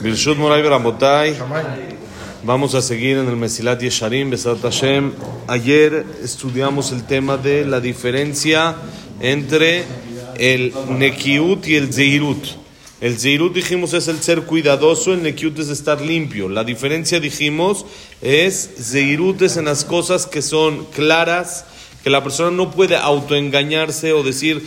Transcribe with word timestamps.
Birshut 0.00 0.36
Moray 0.36 0.62
Bramotay. 0.62 1.36
Vamos 2.42 2.74
a 2.74 2.82
seguir 2.82 3.16
en 3.16 3.28
el 3.28 3.36
Mesilat 3.36 3.80
Yesharim, 3.80 4.30
Besat 4.30 4.60
Hashem. 4.60 5.12
Ayer 5.46 6.04
estudiamos 6.22 6.92
el 6.92 7.04
tema 7.04 7.38
de 7.38 7.64
la 7.64 7.80
diferencia 7.80 8.76
entre 9.20 9.84
el 10.36 10.74
Nekiut 10.90 11.66
y 11.66 11.76
el 11.76 11.92
Zeirut. 11.92 12.44
El 13.00 13.18
Zeirut 13.18 13.54
dijimos 13.54 13.94
es 13.94 14.08
el 14.08 14.20
ser 14.22 14.42
cuidadoso, 14.42 15.14
el 15.14 15.22
Nekiut 15.22 15.58
es 15.58 15.70
estar 15.70 16.00
limpio. 16.00 16.48
La 16.48 16.64
diferencia 16.64 17.18
dijimos 17.18 17.86
es 18.20 18.70
Zeirut 18.78 19.40
es 19.42 19.56
en 19.56 19.64
las 19.64 19.84
cosas 19.84 20.26
que 20.26 20.42
son 20.42 20.84
claras, 20.86 21.64
que 22.04 22.10
la 22.10 22.22
persona 22.22 22.50
no 22.50 22.70
puede 22.70 22.96
autoengañarse 22.96 24.12
o 24.12 24.22
decir 24.22 24.62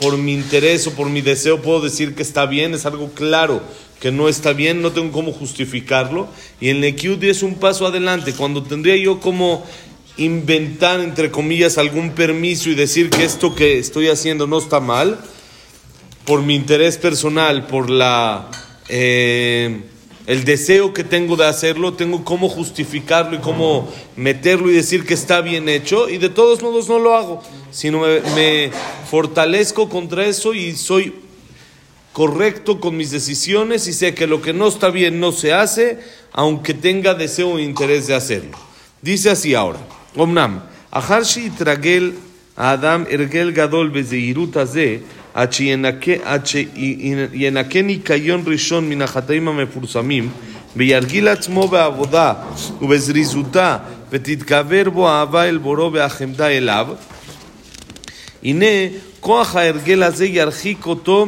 por 0.00 0.16
mi 0.16 0.32
interés 0.32 0.86
o 0.86 0.94
por 0.94 1.10
mi 1.10 1.20
deseo 1.20 1.60
puedo 1.60 1.82
decir 1.82 2.14
que 2.14 2.22
está 2.22 2.46
bien, 2.46 2.72
es 2.72 2.86
algo 2.86 3.10
claro 3.10 3.60
que 4.00 4.10
no 4.10 4.26
está 4.26 4.54
bien, 4.54 4.80
no 4.80 4.90
tengo 4.92 5.12
cómo 5.12 5.32
justificarlo. 5.32 6.28
Y 6.60 6.70
el 6.70 6.80
Nekiut 6.80 7.22
es 7.24 7.42
un 7.42 7.56
paso 7.56 7.86
adelante, 7.86 8.32
cuando 8.32 8.62
tendría 8.62 8.96
yo 8.96 9.20
como 9.20 9.66
inventar, 10.16 11.00
entre 11.00 11.30
comillas, 11.30 11.76
algún 11.76 12.12
permiso 12.12 12.70
y 12.70 12.74
decir 12.74 13.10
que 13.10 13.24
esto 13.24 13.54
que 13.54 13.78
estoy 13.78 14.08
haciendo 14.08 14.46
no 14.46 14.58
está 14.58 14.80
mal, 14.80 15.20
por 16.24 16.42
mi 16.42 16.54
interés 16.54 16.96
personal, 16.96 17.66
por 17.66 17.90
la, 17.90 18.50
eh, 18.88 19.82
el 20.28 20.44
deseo 20.44 20.92
que 20.92 21.04
tengo 21.04 21.36
de 21.36 21.46
hacerlo, 21.46 21.94
tengo 21.94 22.22
cómo 22.22 22.50
justificarlo 22.50 23.36
y 23.36 23.40
cómo 23.40 23.88
meterlo 24.14 24.70
y 24.70 24.74
decir 24.74 25.06
que 25.06 25.14
está 25.14 25.40
bien 25.40 25.70
hecho, 25.70 26.10
y 26.10 26.18
de 26.18 26.28
todos 26.28 26.62
modos 26.62 26.86
no 26.86 26.98
lo 26.98 27.16
hago, 27.16 27.42
sino 27.70 28.02
me, 28.36 28.70
fortalezco 29.10 29.88
contra 29.88 30.26
eso 30.26 30.52
y 30.52 30.76
soy 30.76 31.14
correcto 32.12 32.78
con 32.78 32.94
mis 32.94 33.10
decisiones 33.10 33.86
y 33.86 33.94
sé 33.94 34.14
que 34.14 34.26
lo 34.26 34.42
que 34.42 34.52
no 34.52 34.68
está 34.68 34.90
bien 34.90 35.18
no 35.18 35.32
se 35.32 35.54
hace, 35.54 35.98
aunque 36.32 36.74
tenga 36.74 37.14
deseo 37.14 37.58
e 37.58 37.62
interés 37.62 38.06
de 38.06 38.14
hacerlo. 38.14 38.58
Dice 39.00 39.30
así 39.30 39.54
ahora, 39.54 39.78
Omnam, 40.14 40.62
Aharshi 40.90 41.48
Tragel 41.48 42.18
Adam 42.54 43.06
Ergel 43.08 43.52
Gadol 43.52 43.90
Bezeirut 43.90 44.56
עד 45.38 45.52
שינקה, 45.52 46.12
עד 46.24 46.46
שינקה 46.46 47.82
ניקיון 47.82 48.42
ראשון 48.46 48.88
מן 48.88 49.02
החטאים 49.02 49.48
המפורסמים, 49.48 50.28
וירגיל 50.76 51.28
עצמו 51.28 51.68
בעבודה 51.68 52.32
ובזריזותה, 52.82 53.76
ותתגבר 54.10 54.90
בו 54.90 55.08
אהבה 55.08 55.44
אל 55.44 55.58
בורו 55.58 55.92
והחמדה 55.92 56.46
אליו, 56.46 56.86
הנה 58.44 58.66
כוח 59.20 59.56
ההרגל 59.56 60.02
הזה 60.02 60.26
ירחיק 60.26 60.86
אותו 60.86 61.26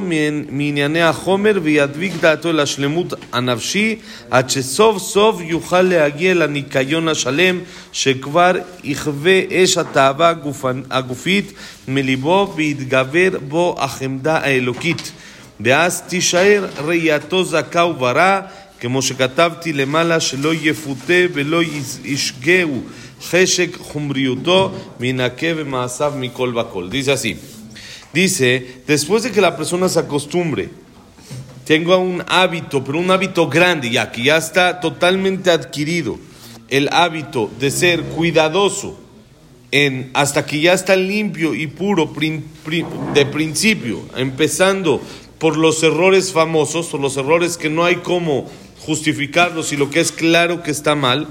מענייני 0.51 1.03
החומר 1.03 1.61
וידביק 1.63 2.13
דעתו 2.21 2.53
לשלמות 2.53 3.15
הנפשי 3.33 3.97
עד 4.31 4.51
שסוף 4.51 4.99
סוף 4.99 5.41
יוכל 5.41 5.83
להגיע 5.83 6.35
לניקיון 6.35 7.09
השלם 7.09 7.59
שכבר 7.93 8.53
יכווה 8.85 9.41
אש 9.53 9.79
התאווה 9.79 10.33
הגופית 10.91 11.53
מליבו 11.89 12.53
ויתגבר 12.57 13.31
בו 13.49 13.77
החמדה 13.79 14.37
האלוקית. 14.37 15.13
ואז 15.61 16.03
תישאר 16.03 16.67
ראייתו 16.85 17.45
זכה 17.45 17.85
וברא 17.85 18.41
כמו 18.81 19.03
שכתבתי 19.03 19.73
למעלה 19.73 20.21
שלא 20.21 20.55
יפותה 20.55 21.23
ולא 21.33 21.61
ישגהו 22.05 22.83
Heshek 23.21 23.79
Humriuto 23.95 24.73
Minakev 24.99 25.65
Maasav 25.67 26.17
Mikol 26.17 26.53
Bakol. 26.53 26.91
Dice 26.91 27.13
así. 27.13 27.37
Dice, 28.13 28.83
después 28.87 29.23
de 29.23 29.31
que 29.31 29.41
la 29.41 29.57
persona 29.57 29.89
se 29.89 30.01
acostumbre, 30.01 30.71
tenga 31.65 31.97
un 31.97 32.25
hábito, 32.27 32.83
pero 32.83 32.99
un 32.99 33.11
hábito 33.11 33.49
grande, 33.49 33.91
ya 33.91 34.11
que 34.11 34.25
ya 34.25 34.37
está 34.37 34.81
totalmente 34.81 35.51
adquirido 35.51 36.19
el 36.69 36.89
hábito 36.93 37.51
de 37.61 37.71
ser 37.71 38.03
cuidadoso 38.03 38.99
en, 39.73 40.11
hasta 40.15 40.47
que 40.47 40.61
ya 40.61 40.73
está 40.73 40.97
limpio 40.97 41.55
y 41.55 41.67
puro 41.67 42.13
de 43.15 43.27
principio, 43.27 44.03
empezando 44.17 45.01
por 45.39 45.57
los 45.57 45.83
errores 45.83 46.33
famosos, 46.33 46.87
por 46.89 47.01
los 47.01 47.17
errores 47.17 47.57
que 47.57 47.71
no 47.71 47.85
hay 47.85 47.97
cómo 47.97 48.49
justificarlos 48.81 49.73
y 49.73 49.77
lo 49.77 49.91
que 49.91 50.01
es 50.01 50.13
claro 50.13 50.63
que 50.63 50.71
está 50.71 50.95
mal, 50.95 51.29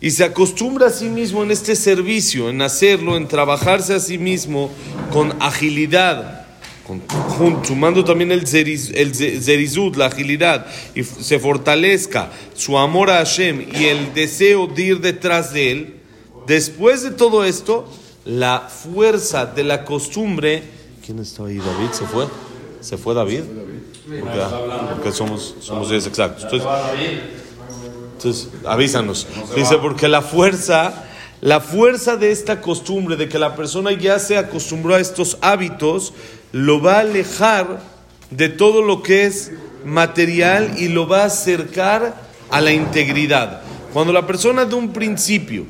y 0.00 0.10
se 0.10 0.24
acostumbra 0.24 0.86
a 0.86 0.90
sí 0.90 1.08
mismo 1.08 1.42
en 1.42 1.50
este 1.50 1.76
servicio, 1.76 2.48
en 2.48 2.62
hacerlo, 2.62 3.16
en 3.16 3.28
trabajarse 3.28 3.94
a 3.94 4.00
sí 4.00 4.16
mismo 4.16 4.70
con 5.12 5.34
agilidad, 5.40 6.46
con, 6.86 7.64
sumando 7.64 8.02
también 8.04 8.32
el, 8.32 8.46
zeriz, 8.46 8.90
el 8.94 9.14
zerizud, 9.14 9.96
la 9.96 10.06
agilidad, 10.06 10.66
y 10.94 11.04
se 11.04 11.38
fortalezca 11.38 12.30
su 12.54 12.78
amor 12.78 13.10
a 13.10 13.18
Hashem 13.18 13.66
y 13.78 13.84
el 13.84 14.14
deseo 14.14 14.66
de 14.66 14.82
ir 14.82 15.00
detrás 15.00 15.52
de 15.52 15.70
él, 15.70 16.00
después 16.46 17.02
de 17.02 17.10
todo 17.10 17.44
esto, 17.44 17.86
la 18.24 18.60
fuerza 18.60 19.44
de 19.46 19.64
la 19.64 19.84
costumbre. 19.84 20.62
¿Quién 21.04 21.18
estaba 21.18 21.48
ahí? 21.50 21.58
¿David 21.58 21.90
se 21.92 22.06
fue? 22.06 22.26
¿Se 22.80 22.96
fue 22.96 23.14
David? 23.14 23.42
Porque, 24.08 24.40
porque 24.94 25.12
somos, 25.12 25.56
somos 25.60 25.90
días 25.90 26.06
exactos. 26.06 26.44
Entonces, 26.44 26.66
entonces, 28.20 28.50
avísanos. 28.66 29.26
Dice, 29.56 29.78
porque 29.78 30.06
la 30.06 30.20
fuerza, 30.20 31.06
la 31.40 31.60
fuerza 31.60 32.16
de 32.16 32.30
esta 32.30 32.60
costumbre, 32.60 33.16
de 33.16 33.30
que 33.30 33.38
la 33.38 33.56
persona 33.56 33.92
ya 33.92 34.18
se 34.18 34.36
acostumbró 34.36 34.94
a 34.94 35.00
estos 35.00 35.38
hábitos, 35.40 36.12
lo 36.52 36.82
va 36.82 36.96
a 36.96 37.00
alejar 37.00 37.80
de 38.30 38.50
todo 38.50 38.82
lo 38.82 39.02
que 39.02 39.24
es 39.24 39.52
material 39.86 40.74
y 40.76 40.88
lo 40.88 41.08
va 41.08 41.22
a 41.22 41.26
acercar 41.26 42.14
a 42.50 42.60
la 42.60 42.72
integridad. 42.72 43.62
Cuando 43.94 44.12
la 44.12 44.26
persona 44.26 44.66
de 44.66 44.74
un 44.74 44.92
principio 44.92 45.64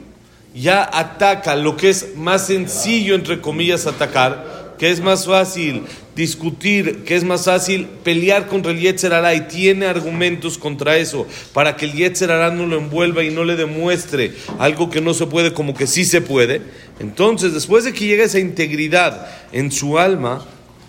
ya 0.52 0.82
ataca 0.92 1.54
lo 1.54 1.76
que 1.76 1.90
es 1.90 2.16
más 2.16 2.48
sencillo, 2.48 3.14
entre 3.14 3.40
comillas, 3.40 3.86
atacar, 3.86 4.59
que 4.80 4.91
es 4.91 5.02
más 5.02 5.26
fácil 5.26 5.82
discutir, 6.16 7.04
que 7.04 7.14
es 7.14 7.22
más 7.22 7.44
fácil 7.44 7.86
pelear 8.02 8.46
contra 8.46 8.72
el 8.72 8.80
Yetzer 8.80 9.12
Hará 9.12 9.34
y 9.34 9.42
tiene 9.42 9.84
argumentos 9.84 10.56
contra 10.56 10.96
eso, 10.96 11.26
para 11.52 11.76
que 11.76 11.84
el 11.84 11.92
Yetzer 11.92 12.32
Hará 12.32 12.50
no 12.50 12.64
lo 12.64 12.78
envuelva 12.78 13.22
y 13.22 13.28
no 13.28 13.44
le 13.44 13.56
demuestre 13.56 14.32
algo 14.58 14.88
que 14.88 15.02
no 15.02 15.12
se 15.12 15.26
puede 15.26 15.52
como 15.52 15.74
que 15.74 15.86
sí 15.86 16.06
se 16.06 16.22
puede. 16.22 16.62
Entonces, 16.98 17.52
después 17.52 17.84
de 17.84 17.92
que 17.92 18.06
llegue 18.06 18.22
esa 18.22 18.38
integridad 18.38 19.28
en 19.52 19.70
su 19.70 19.98
alma, 19.98 20.46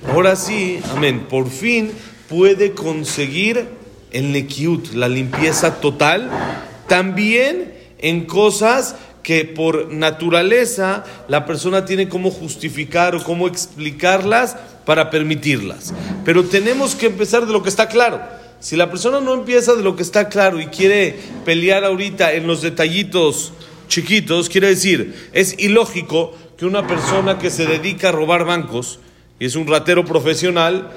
ahora 0.08 0.38
sí, 0.38 0.80
amén, 0.96 1.26
por 1.30 1.50
fin 1.50 1.92
puede 2.30 2.72
conseguir 2.72 3.66
el 4.12 4.32
Nekiut, 4.32 4.94
la 4.94 5.10
limpieza 5.10 5.82
total, 5.82 6.32
también 6.88 7.74
en 7.98 8.24
cosas 8.24 8.96
que 9.24 9.46
por 9.46 9.94
naturaleza 9.94 11.04
la 11.28 11.46
persona 11.46 11.86
tiene 11.86 12.10
cómo 12.10 12.32
justificar 12.32 13.16
o 13.16 13.24
cómo 13.24 13.48
explicarlas 13.48 14.56
para 14.86 15.10
permitirlas. 15.10 15.94
Pero 16.26 16.46
tenemos 16.46 16.96
que 16.96 17.08
empezar 17.08 17.46
de 17.46 17.54
lo 17.54 17.64
que 17.64 17.70
está 17.70 17.88
claro. 17.88 18.22
Si 18.60 18.76
la 18.76 18.90
persona 18.90 19.20
no 19.20 19.34
empieza 19.34 19.74
de 19.74 19.84
lo 19.84 19.96
que 19.96 20.04
está 20.04 20.30
claro 20.30 20.60
y 20.60 20.68
quiere 20.68 21.18
pelear 21.46 21.84
ahorita 21.84 22.34
en 22.34 22.46
los 22.48 22.62
detallitos 22.62 23.54
chiquitos, 23.88 24.50
quiere 24.50 24.68
decir, 24.68 25.30
es 25.34 25.56
ilógico 25.58 26.36
que 26.58 26.66
una 26.66 26.86
persona 26.88 27.40
que 27.40 27.50
se 27.50 27.66
dedica 27.66 28.10
a 28.10 28.12
robar 28.12 28.46
bancos 28.46 29.00
y 29.40 29.46
es 29.46 29.56
un 29.56 29.66
ratero 29.68 30.06
profesional, 30.06 30.92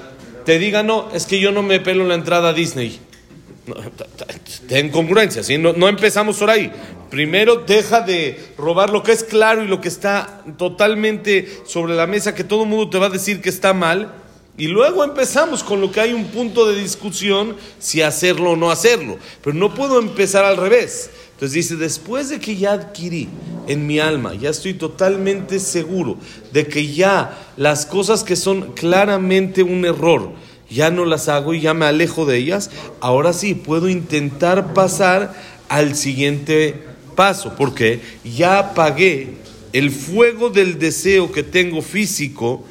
te 0.45 0.59
diga, 0.59 0.83
no, 0.83 1.09
es 1.11 1.25
que 1.25 1.39
yo 1.39 1.51
no 1.51 1.63
me 1.63 1.79
pelo 1.79 2.05
la 2.05 2.13
entrada 2.13 2.49
a 2.49 2.53
Disney. 2.53 2.99
No, 3.65 3.75
ten 4.67 4.89
congruencia, 4.89 5.41
¿sí? 5.43 5.57
no, 5.57 5.73
no 5.73 5.89
empezamos 5.89 6.37
por 6.37 6.51
ahí. 6.51 6.71
Primero 7.15 7.63
deja 7.65 8.01
de 8.01 8.37
robar 8.57 8.89
lo 8.89 9.01
que 9.01 9.13
es 9.13 9.23
claro 9.23 9.63
y 9.63 9.67
lo 9.67 9.79
que 9.79 9.87
está 9.87 10.43
totalmente 10.57 11.47
sobre 11.65 11.95
la 11.95 12.07
mesa, 12.07 12.35
que 12.35 12.43
todo 12.43 12.63
el 12.63 12.69
mundo 12.69 12.89
te 12.89 12.97
va 12.97 13.05
a 13.05 13.09
decir 13.09 13.39
que 13.39 13.47
está 13.47 13.73
mal. 13.73 14.11
Y 14.57 14.67
luego 14.67 15.01
empezamos 15.01 15.63
con 15.63 15.79
lo 15.79 15.93
que 15.93 16.01
hay 16.01 16.11
un 16.11 16.25
punto 16.25 16.67
de 16.67 16.77
discusión, 16.77 17.55
si 17.79 18.01
hacerlo 18.01 18.51
o 18.51 18.55
no 18.57 18.69
hacerlo. 18.69 19.17
Pero 19.41 19.55
no 19.55 19.73
puedo 19.73 19.97
empezar 19.97 20.43
al 20.43 20.57
revés. 20.57 21.09
Entonces 21.31 21.53
dice, 21.53 21.77
después 21.77 22.27
de 22.27 22.41
que 22.41 22.57
ya 22.57 22.73
adquirí 22.73 23.29
en 23.69 23.87
mi 23.87 23.97
alma, 23.97 24.35
ya 24.35 24.49
estoy 24.49 24.73
totalmente 24.73 25.61
seguro 25.61 26.17
de 26.51 26.67
que 26.67 26.85
ya 26.91 27.53
las 27.55 27.85
cosas 27.85 28.25
que 28.25 28.35
son 28.35 28.73
claramente 28.73 29.63
un 29.63 29.85
error, 29.85 30.33
ya 30.69 30.91
no 30.91 31.05
las 31.05 31.29
hago 31.29 31.53
y 31.53 31.61
ya 31.61 31.73
me 31.73 31.85
alejo 31.85 32.25
de 32.25 32.35
ellas, 32.35 32.71
ahora 32.99 33.31
sí 33.31 33.55
puedo 33.55 33.87
intentar 33.87 34.73
pasar 34.73 35.33
al 35.69 35.95
siguiente 35.95 36.93
paso, 37.15 37.55
porque 37.57 38.01
ya 38.23 38.59
apagué 38.59 39.29
el 39.73 39.91
fuego 39.91 40.49
del 40.49 40.79
deseo 40.79 41.31
que 41.31 41.43
tengo 41.43 41.81
físico, 41.81 42.63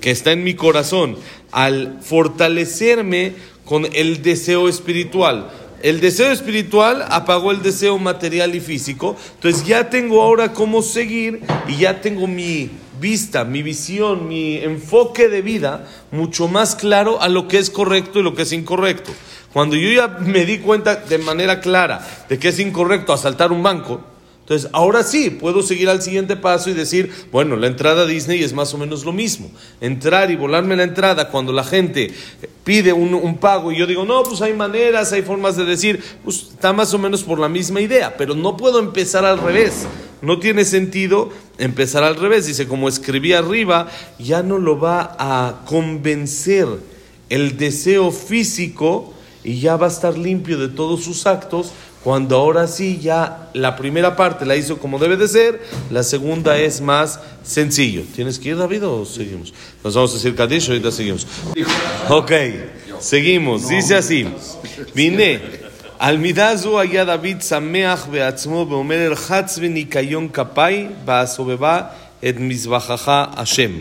que 0.00 0.10
está 0.10 0.32
en 0.32 0.42
mi 0.42 0.54
corazón, 0.54 1.16
al 1.52 1.98
fortalecerme 2.02 3.34
con 3.64 3.86
el 3.92 4.22
deseo 4.22 4.68
espiritual. 4.68 5.50
El 5.82 6.00
deseo 6.00 6.30
espiritual 6.30 7.04
apagó 7.10 7.50
el 7.50 7.62
deseo 7.62 7.98
material 7.98 8.54
y 8.54 8.60
físico, 8.60 9.16
entonces 9.34 9.66
ya 9.66 9.90
tengo 9.90 10.22
ahora 10.22 10.52
cómo 10.52 10.80
seguir 10.80 11.40
y 11.68 11.76
ya 11.78 12.00
tengo 12.00 12.26
mi 12.28 12.70
vista, 13.00 13.44
mi 13.44 13.62
visión, 13.62 14.28
mi 14.28 14.58
enfoque 14.58 15.28
de 15.28 15.42
vida 15.42 15.88
mucho 16.12 16.46
más 16.46 16.76
claro 16.76 17.20
a 17.20 17.28
lo 17.28 17.48
que 17.48 17.58
es 17.58 17.68
correcto 17.68 18.20
y 18.20 18.22
lo 18.22 18.34
que 18.34 18.42
es 18.42 18.52
incorrecto. 18.52 19.12
Cuando 19.52 19.76
yo 19.76 19.90
ya 19.90 20.08
me 20.08 20.46
di 20.46 20.58
cuenta 20.58 20.96
de 20.96 21.18
manera 21.18 21.60
clara 21.60 22.06
de 22.28 22.38
que 22.38 22.48
es 22.48 22.58
incorrecto 22.58 23.12
asaltar 23.12 23.52
un 23.52 23.62
banco, 23.62 24.00
entonces 24.40 24.70
ahora 24.72 25.04
sí 25.04 25.30
puedo 25.30 25.62
seguir 25.62 25.88
al 25.88 26.02
siguiente 26.02 26.36
paso 26.36 26.68
y 26.68 26.74
decir, 26.74 27.12
bueno, 27.30 27.56
la 27.56 27.68
entrada 27.68 28.02
a 28.02 28.06
Disney 28.06 28.42
es 28.42 28.52
más 28.52 28.74
o 28.74 28.78
menos 28.78 29.04
lo 29.04 29.12
mismo. 29.12 29.50
Entrar 29.80 30.30
y 30.30 30.36
volarme 30.36 30.74
la 30.74 30.82
entrada 30.82 31.28
cuando 31.28 31.52
la 31.52 31.62
gente 31.62 32.12
pide 32.64 32.92
un, 32.92 33.36
pago 33.38 33.70
y 33.70 33.78
yo 33.78 33.86
digo, 33.86 34.04
no, 34.04 34.22
pues 34.24 34.42
hay 34.42 34.52
maneras, 34.52 35.12
hay 35.12 35.22
formas 35.22 35.56
de 35.56 35.64
decir, 35.64 36.02
pues 36.24 36.48
está 36.52 36.72
más 36.72 36.92
o 36.92 36.98
menos 36.98 37.22
por 37.22 37.38
la 37.38 37.48
misma 37.48 37.80
idea, 37.80 38.16
pero 38.16 38.34
no 38.34 38.56
puedo 38.56 38.78
empezar 38.80 39.24
al 39.24 39.38
revés. 39.38 39.86
No 40.22 40.38
tiene 40.38 40.64
sentido 40.64 41.30
empezar 41.58 42.04
al 42.04 42.16
revés. 42.16 42.46
Dice, 42.46 42.66
como 42.66 42.88
escribí 42.88 43.32
arriba, 43.32 43.88
ya 44.18 44.42
no 44.42 44.58
lo 44.58 44.78
va 44.78 45.16
a 45.18 45.64
convencer 45.66 46.66
el 47.28 47.56
deseo 47.56 48.10
físico 48.10 49.14
y 49.43 49.59
ya 49.59 49.77
va 49.77 49.87
a 49.87 49.89
estar 49.89 50.17
limpio 50.17 50.57
de 50.57 50.67
todos 50.67 51.03
sus 51.03 51.25
actos, 51.25 51.71
cuando 52.03 52.35
ahora 52.37 52.67
sí 52.67 52.99
ya 53.01 53.49
la 53.53 53.75
primera 53.75 54.15
parte 54.15 54.45
la 54.45 54.55
hizo 54.55 54.77
como 54.77 54.99
debe 54.99 55.17
de 55.17 55.27
ser, 55.27 55.61
la 55.89 56.03
segunda 56.03 56.57
es 56.57 56.81
más 56.81 57.19
sencillo. 57.43 58.03
¿Tienes 58.15 58.39
que 58.39 58.49
ir, 58.49 58.57
David, 58.57 58.85
o 58.85 59.05
seguimos? 59.05 59.53
Nos 59.83 59.95
vamos 59.95 60.11
a 60.11 60.13
decir 60.15 60.35
Kadish, 60.35 60.69
ahorita 60.69 60.91
seguimos. 60.91 61.27
Ok, 62.09 62.31
seguimos. 62.99 63.67
Dice 63.67 63.95
así, 63.95 64.27
vine. 64.93 65.41
על 65.99 66.17
מידה 66.17 66.55
זו 66.55 66.79
היה 66.79 67.05
דוד 67.05 67.41
שמח 67.41 68.07
בעצמו 68.11 68.65
ואומר 68.69 69.07
אלחץ 69.07 69.59
וניקיון 69.61 70.29
כפיי 70.33 70.87
והסובבה 71.05 71.81
את 72.29 72.35
מזבחך 72.39 73.11
השם. 73.35 73.71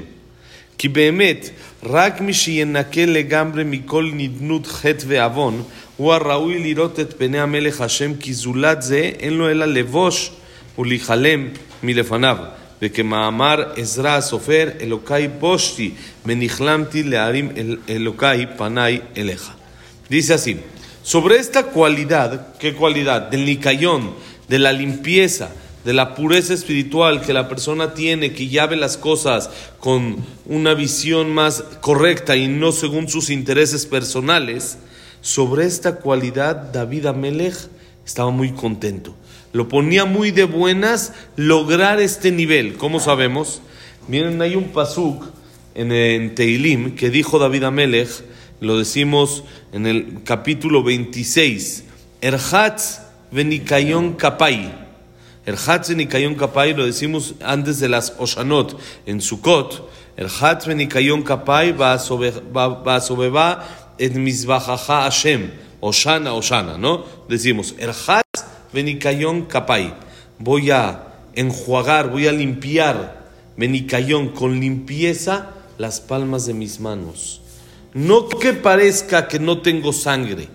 כי 0.77 0.87
באמת, 0.87 1.49
רק 1.83 2.21
מי 2.21 2.33
שינקה 2.33 3.05
לגמרי 3.05 3.63
מכל 3.63 4.11
נדנות 4.13 4.67
חטא 4.67 5.03
ועוון, 5.07 5.63
הוא 5.97 6.13
הראוי 6.13 6.59
לראות 6.59 6.99
את 6.99 7.13
פני 7.17 7.39
המלך 7.39 7.81
השם, 7.81 8.15
כי 8.15 8.33
זולת 8.33 8.81
זה 8.81 9.11
אין 9.19 9.33
לו 9.33 9.49
אלא 9.49 9.65
לבוש 9.65 10.31
ולהיכלם 10.79 11.47
מלפניו. 11.83 12.37
וכמאמר 12.81 13.63
עזרא 13.75 14.09
הסופר, 14.09 14.69
אלוקיי 14.81 15.27
בושתי 15.27 15.91
ונכלמתי 16.25 17.03
להרים 17.03 17.49
אל, 17.57 17.77
אלוקיי 17.89 18.45
פניי 18.57 18.99
אליך. 19.17 19.51
Dice 20.11 20.33
así, 20.33 20.57
sobre 21.03 21.37
esta 21.37 21.63
cualidad, 21.63 22.57
¿qué 22.59 22.73
cualidad? 22.73 23.29
Del 23.31 23.45
nicayón, 23.45 24.13
de 25.83 25.93
la 25.93 26.13
pureza 26.15 26.53
espiritual 26.53 27.21
que 27.21 27.33
la 27.33 27.49
persona 27.49 27.93
tiene, 27.93 28.33
que 28.33 28.47
ya 28.47 28.67
ve 28.67 28.75
las 28.75 28.97
cosas 28.97 29.49
con 29.79 30.17
una 30.45 30.73
visión 30.73 31.33
más 31.33 31.63
correcta 31.81 32.35
y 32.35 32.47
no 32.47 32.71
según 32.71 33.09
sus 33.09 33.29
intereses 33.29 33.85
personales, 33.85 34.77
sobre 35.21 35.65
esta 35.65 35.97
cualidad 35.97 36.55
David 36.55 37.07
Amelech 37.07 37.55
estaba 38.05 38.31
muy 38.31 38.51
contento. 38.51 39.15
Lo 39.53 39.67
ponía 39.67 40.05
muy 40.05 40.31
de 40.31 40.45
buenas 40.45 41.13
lograr 41.35 41.99
este 41.99 42.31
nivel. 42.31 42.75
¿Cómo 42.75 42.99
sabemos? 42.99 43.61
Miren, 44.07 44.41
hay 44.41 44.55
un 44.55 44.69
pasuk 44.69 45.25
en, 45.75 46.35
Teilim 46.35 46.95
que 46.95 47.09
dijo 47.09 47.39
David 47.39 47.63
Amelech, 47.63 48.09
lo 48.59 48.77
decimos 48.77 49.43
en 49.73 49.87
el 49.87 50.23
capítulo 50.23 50.83
26, 50.83 51.85
Erhatz 52.21 53.01
venikayon 53.31 54.13
kapai. 54.13 54.90
Erhatz 55.45 55.89
venikayon 55.89 56.35
kapai 56.35 56.73
lo 56.73 56.85
decimos 56.85 57.35
antes 57.41 57.79
de 57.79 57.89
las 57.89 58.13
Oshanot 58.19 58.77
en 59.05 59.21
Sukkot. 59.21 59.89
Erhatz 60.17 60.67
venikayon 60.67 61.23
kapai 61.23 61.71
va 61.73 61.93
a 61.93 61.99
et 64.01 64.15
misbajaja 64.15 65.03
Hashem, 65.03 65.51
Oshana, 65.79 66.33
Oshana, 66.33 66.77
¿no? 66.77 67.05
Decimos, 67.29 67.75
el 67.77 67.91
Hatz 67.91 68.45
venikayon 68.73 69.45
kapai. 69.45 69.93
Voy 70.39 70.71
a 70.71 71.07
enjuagar, 71.35 72.09
voy 72.09 72.25
a 72.25 72.31
limpiar, 72.31 73.27
venikayon, 73.57 74.29
con 74.29 74.59
limpieza, 74.59 75.51
las 75.77 76.01
palmas 76.01 76.47
de 76.47 76.55
mis 76.55 76.79
manos. 76.79 77.41
No 77.93 78.27
que 78.27 78.53
parezca 78.53 79.27
que 79.27 79.39
no 79.39 79.61
tengo 79.61 79.93
sangre, 79.93 80.47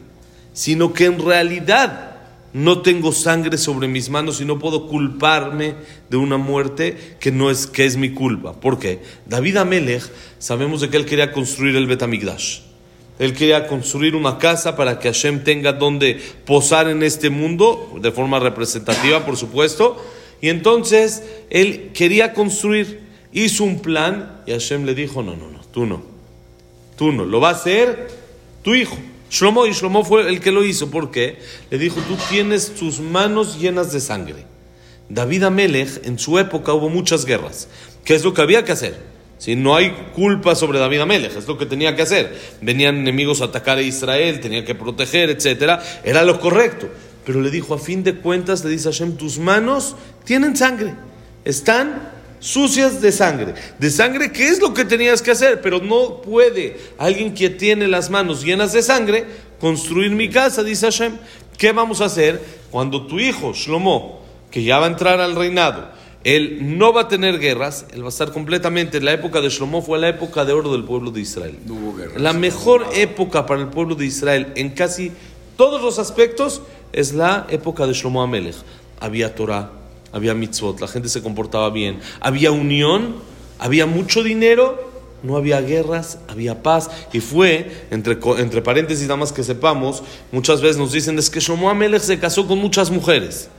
sino 0.52 0.92
que 0.92 1.04
en 1.04 1.24
realidad 1.24 2.15
no 2.52 2.80
tengo 2.82 3.12
sangre 3.12 3.58
sobre 3.58 3.88
mis 3.88 4.08
manos 4.08 4.40
y 4.40 4.44
no 4.44 4.58
puedo 4.58 4.86
culparme 4.86 5.74
de 6.08 6.16
una 6.16 6.36
muerte 6.36 7.16
que 7.20 7.30
no 7.30 7.50
es 7.50 7.66
que 7.66 7.84
es 7.84 7.96
mi 7.96 8.10
culpa. 8.10 8.54
¿Por 8.54 8.78
qué? 8.78 9.00
David 9.26 9.58
Amelech, 9.58 10.04
sabemos 10.38 10.80
de 10.80 10.88
que 10.88 10.96
él 10.96 11.06
quería 11.06 11.32
construir 11.32 11.76
el 11.76 11.86
Betamigdash. 11.86 12.60
Él 13.18 13.32
quería 13.32 13.66
construir 13.66 14.14
una 14.14 14.38
casa 14.38 14.76
para 14.76 14.98
que 14.98 15.08
Hashem 15.08 15.42
tenga 15.42 15.72
donde 15.72 16.20
posar 16.44 16.88
en 16.88 17.02
este 17.02 17.30
mundo, 17.30 17.98
de 18.00 18.12
forma 18.12 18.38
representativa, 18.38 19.24
por 19.24 19.36
supuesto. 19.36 20.02
Y 20.40 20.50
entonces 20.50 21.22
él 21.48 21.92
quería 21.94 22.34
construir, 22.34 23.00
hizo 23.32 23.64
un 23.64 23.80
plan 23.80 24.42
y 24.46 24.52
Hashem 24.52 24.84
le 24.84 24.94
dijo, 24.94 25.22
no, 25.22 25.34
no, 25.34 25.50
no, 25.50 25.60
tú 25.72 25.86
no, 25.86 26.02
tú 26.96 27.10
no, 27.12 27.24
lo 27.24 27.40
va 27.40 27.50
a 27.50 27.52
hacer 27.52 28.08
tu 28.62 28.74
hijo. 28.74 28.96
Shlomo 29.30 29.66
y 29.66 29.72
Shlomo 29.72 30.04
fue 30.04 30.28
el 30.28 30.40
que 30.40 30.52
lo 30.52 30.64
hizo, 30.64 30.90
¿por 30.90 31.10
qué? 31.10 31.38
Le 31.70 31.78
dijo, 31.78 32.00
tú 32.02 32.16
tienes 32.30 32.74
tus 32.74 33.00
manos 33.00 33.58
llenas 33.58 33.92
de 33.92 34.00
sangre. 34.00 34.44
David 35.08 35.44
Amelech, 35.44 36.06
en 36.06 36.18
su 36.18 36.38
época 36.38 36.72
hubo 36.72 36.88
muchas 36.88 37.24
guerras. 37.24 37.68
¿Qué 38.04 38.14
es 38.14 38.24
lo 38.24 38.34
que 38.34 38.42
había 38.42 38.64
que 38.64 38.72
hacer? 38.72 39.16
Si 39.38 39.54
No 39.54 39.76
hay 39.76 39.90
culpa 40.14 40.54
sobre 40.54 40.78
David 40.78 41.00
Amelech, 41.00 41.36
es 41.36 41.46
lo 41.46 41.58
que 41.58 41.66
tenía 41.66 41.94
que 41.94 42.02
hacer. 42.02 42.36
Venían 42.60 42.96
enemigos 42.96 43.40
a 43.40 43.46
atacar 43.46 43.78
a 43.78 43.82
Israel, 43.82 44.40
tenía 44.40 44.64
que 44.64 44.74
proteger, 44.74 45.30
etc. 45.30 45.80
Era 46.04 46.24
lo 46.24 46.40
correcto. 46.40 46.88
Pero 47.24 47.40
le 47.40 47.50
dijo, 47.50 47.74
a 47.74 47.78
fin 47.78 48.04
de 48.04 48.14
cuentas, 48.14 48.64
le 48.64 48.70
dice 48.70 48.84
Hashem, 48.84 49.16
tus 49.16 49.38
manos 49.38 49.96
tienen 50.24 50.56
sangre, 50.56 50.94
están 51.44 52.15
sucias 52.38 53.00
de 53.00 53.12
sangre. 53.12 53.54
De 53.78 53.90
sangre, 53.90 54.32
¿qué 54.32 54.48
es 54.48 54.60
lo 54.60 54.74
que 54.74 54.84
tenías 54.84 55.22
que 55.22 55.30
hacer? 55.30 55.60
Pero 55.60 55.80
no 55.80 56.20
puede 56.22 56.76
alguien 56.98 57.34
que 57.34 57.50
tiene 57.50 57.88
las 57.88 58.10
manos 58.10 58.44
llenas 58.44 58.72
de 58.72 58.82
sangre 58.82 59.26
construir 59.60 60.10
mi 60.12 60.28
casa, 60.28 60.62
dice 60.62 60.86
Hashem. 60.86 61.16
¿Qué 61.58 61.72
vamos 61.72 62.00
a 62.00 62.06
hacer 62.06 62.42
cuando 62.70 63.06
tu 63.06 63.18
hijo, 63.18 63.52
Shlomo, 63.54 64.20
que 64.50 64.62
ya 64.62 64.78
va 64.78 64.86
a 64.86 64.90
entrar 64.90 65.20
al 65.20 65.34
reinado, 65.34 65.88
él 66.24 66.76
no 66.78 66.92
va 66.92 67.02
a 67.02 67.08
tener 67.08 67.38
guerras, 67.38 67.86
él 67.94 68.02
va 68.02 68.06
a 68.06 68.08
estar 68.08 68.32
completamente, 68.32 69.00
la 69.00 69.12
época 69.12 69.40
de 69.40 69.48
Shlomo 69.48 69.80
fue 69.80 69.98
la 69.98 70.08
época 70.08 70.44
de 70.44 70.52
oro 70.52 70.72
del 70.72 70.84
pueblo 70.84 71.10
de 71.10 71.20
Israel. 71.20 71.56
la 72.16 72.32
mejor 72.32 72.86
época 72.94 73.46
para 73.46 73.60
el 73.60 73.68
pueblo 73.68 73.94
de 73.94 74.06
Israel 74.06 74.52
en 74.56 74.70
casi 74.70 75.12
todos 75.56 75.80
los 75.80 75.98
aspectos 75.98 76.62
es 76.92 77.14
la 77.14 77.46
época 77.48 77.86
de 77.86 77.92
Shlomo 77.92 78.22
Amelech. 78.22 78.56
Había 79.00 79.34
Torah, 79.34 79.70
había 80.16 80.34
mitzvot, 80.34 80.80
la 80.80 80.88
gente 80.88 81.10
se 81.10 81.22
comportaba 81.22 81.68
bien, 81.68 82.00
había 82.20 82.50
unión, 82.50 83.16
había 83.58 83.84
mucho 83.84 84.22
dinero, 84.22 84.90
no 85.22 85.36
había 85.36 85.60
guerras, 85.60 86.18
había 86.26 86.62
paz. 86.62 86.90
Y 87.12 87.20
fue, 87.20 87.86
entre, 87.90 88.18
entre 88.38 88.62
paréntesis, 88.62 89.06
nada 89.06 89.18
más 89.18 89.32
que 89.32 89.42
sepamos, 89.42 90.02
muchas 90.32 90.62
veces 90.62 90.78
nos 90.78 90.92
dicen 90.92 91.18
es 91.18 91.28
que 91.28 91.40
Shlomo 91.40 91.68
Amelech 91.68 92.00
se 92.00 92.18
casó 92.18 92.46
con 92.46 92.58
muchas 92.58 92.90
mujeres. 92.90 93.50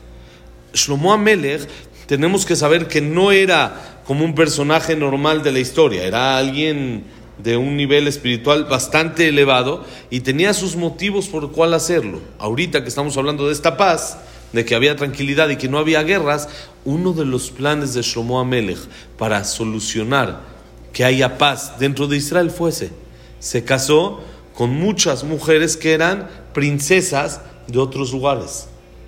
Shlomo 0.73 1.13
Amelech 1.13 1.67
tenemos 2.07 2.43
que 2.45 2.55
saber 2.55 2.87
que 2.87 3.01
no 3.01 3.31
era 3.31 4.01
como 4.05 4.25
un 4.25 4.33
personaje 4.33 4.95
normal 4.95 5.43
de 5.43 5.51
la 5.51 5.59
historia, 5.59 6.05
era 6.05 6.37
alguien 6.37 7.03
de 7.37 7.55
un 7.55 7.77
nivel 7.77 8.07
espiritual 8.07 8.63
bastante 8.63 9.27
elevado 9.27 9.85
y 10.09 10.21
tenía 10.21 10.55
sus 10.55 10.75
motivos 10.75 11.27
por 11.27 11.51
cuál 11.51 11.75
hacerlo. 11.75 12.19
Ahorita 12.39 12.81
que 12.81 12.89
estamos 12.89 13.15
hablando 13.15 13.45
de 13.45 13.53
esta 13.53 13.77
paz, 13.77 14.17
de 14.57 14.65
que 14.65 14.73
había 14.73 14.95
tranquilidad 14.95 15.49
y 15.49 15.55
que 15.55 15.69
no 15.69 15.77
había 15.77 16.01
guerras, 16.01 16.49
uno 16.83 17.13
de 17.13 17.25
los 17.25 17.51
planes 17.51 17.93
de 17.93 18.01
Shlomo 18.01 18.39
Amelech 18.39 18.79
para 19.15 19.43
solucionar 19.43 20.41
que 20.91 21.05
haya 21.05 21.37
paz 21.37 21.77
dentro 21.77 22.07
de 22.07 22.17
Israel 22.17 22.49
fuese, 22.49 22.89
se 23.37 23.63
casó 23.63 24.19
con 24.55 24.71
muchas 24.71 25.23
mujeres 25.23 25.77
que 25.77 25.93
eran 25.93 26.27
princesas 26.55 27.41
de 27.67 27.77
otros 27.77 28.11
lugares. 28.11 28.67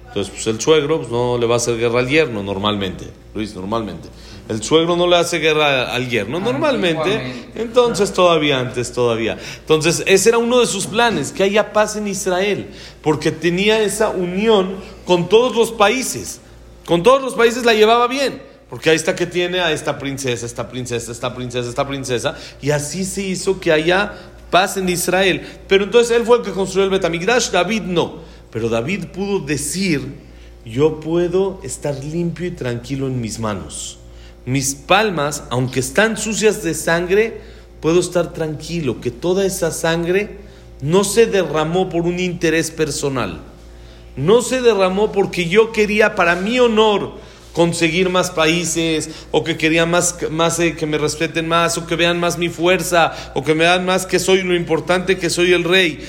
Entonces, 0.09 0.31
pues 0.31 0.45
el 0.45 0.61
suegro 0.61 0.99
pues, 0.99 1.09
no 1.09 1.39
le 1.39 1.47
va 1.47 1.55
a 1.55 1.57
hacer 1.57 1.79
guerra 1.79 2.01
al 2.01 2.09
yerno 2.09 2.43
normalmente, 2.43 3.07
Luis, 3.33 3.55
normalmente. 3.55 4.07
El 4.49 4.63
suegro 4.63 4.95
no 4.95 5.05
le 5.05 5.15
hace 5.15 5.37
guerra 5.37 5.93
al 5.93 6.09
yerno 6.09 6.39
normalmente, 6.39 7.51
entonces 7.53 8.11
todavía 8.11 8.59
antes, 8.59 8.91
todavía. 8.91 9.37
Entonces, 9.59 10.03
ese 10.07 10.29
era 10.29 10.39
uno 10.39 10.59
de 10.59 10.65
sus 10.65 10.87
planes, 10.87 11.31
que 11.31 11.43
haya 11.43 11.71
paz 11.71 11.95
en 11.95 12.07
Israel, 12.07 12.71
porque 13.03 13.31
tenía 13.31 13.79
esa 13.79 14.09
unión 14.09 14.77
con 15.05 15.29
todos 15.29 15.55
los 15.55 15.71
países. 15.71 16.41
Con 16.87 17.03
todos 17.03 17.21
los 17.21 17.35
países 17.35 17.63
la 17.63 17.75
llevaba 17.75 18.07
bien. 18.07 18.41
Porque 18.71 18.89
ahí 18.89 18.95
está 18.95 19.15
que 19.15 19.27
tiene 19.27 19.59
a 19.59 19.71
esta 19.71 19.99
princesa, 19.99 20.47
esta 20.47 20.67
princesa, 20.67 21.11
esta 21.11 21.35
princesa, 21.35 21.69
esta 21.69 21.87
princesa. 21.87 22.35
Y 22.59 22.71
así 22.71 23.05
se 23.05 23.21
hizo 23.21 23.59
que 23.59 23.71
haya 23.71 24.13
paz 24.49 24.77
en 24.77 24.89
Israel. 24.89 25.45
Pero 25.67 25.83
entonces 25.83 26.17
él 26.17 26.25
fue 26.25 26.37
el 26.37 26.43
que 26.43 26.51
construyó 26.51 26.85
el 26.85 26.89
Betamigdash, 26.89 27.51
David 27.51 27.83
no. 27.83 28.21
Pero 28.49 28.67
David 28.67 29.09
pudo 29.13 29.39
decir, 29.39 30.15
yo 30.65 30.99
puedo 30.99 31.59
estar 31.61 32.03
limpio 32.03 32.47
y 32.47 32.51
tranquilo 32.51 33.05
en 33.05 33.21
mis 33.21 33.37
manos. 33.37 33.99
Mis 34.45 34.73
palmas, 34.75 35.43
aunque 35.49 35.79
están 35.79 36.17
sucias 36.17 36.63
de 36.63 36.73
sangre, 36.73 37.41
puedo 37.81 37.99
estar 37.99 38.33
tranquilo, 38.33 39.01
que 39.01 39.11
toda 39.11 39.45
esa 39.45 39.71
sangre 39.71 40.37
no 40.81 41.03
se 41.03 41.25
derramó 41.25 41.89
por 41.89 42.03
un 42.03 42.19
interés 42.19 42.71
personal. 42.71 43.41
No 44.15 44.41
se 44.41 44.61
derramó 44.61 45.11
porque 45.11 45.47
yo 45.47 45.71
quería 45.71 46.15
para 46.15 46.35
mi 46.35 46.59
honor 46.59 47.13
conseguir 47.53 48.09
más 48.09 48.31
países 48.31 49.09
o 49.31 49.43
que 49.43 49.57
quería 49.57 49.85
más, 49.85 50.15
eh, 50.59 50.75
que 50.75 50.85
me 50.85 50.97
respeten 50.97 51.47
más 51.47 51.77
o 51.77 51.87
que 51.87 51.95
vean 51.95 52.19
más 52.19 52.37
mi 52.37 52.49
fuerza 52.49 53.13
o 53.35 53.43
que 53.43 53.53
me 53.53 53.63
vean 53.63 53.85
más 53.85 54.05
que 54.05 54.19
soy 54.19 54.43
lo 54.43 54.55
importante 54.55 55.17
que 55.17 55.29
soy 55.29 55.53
el 55.53 55.63
rey. 55.63 55.99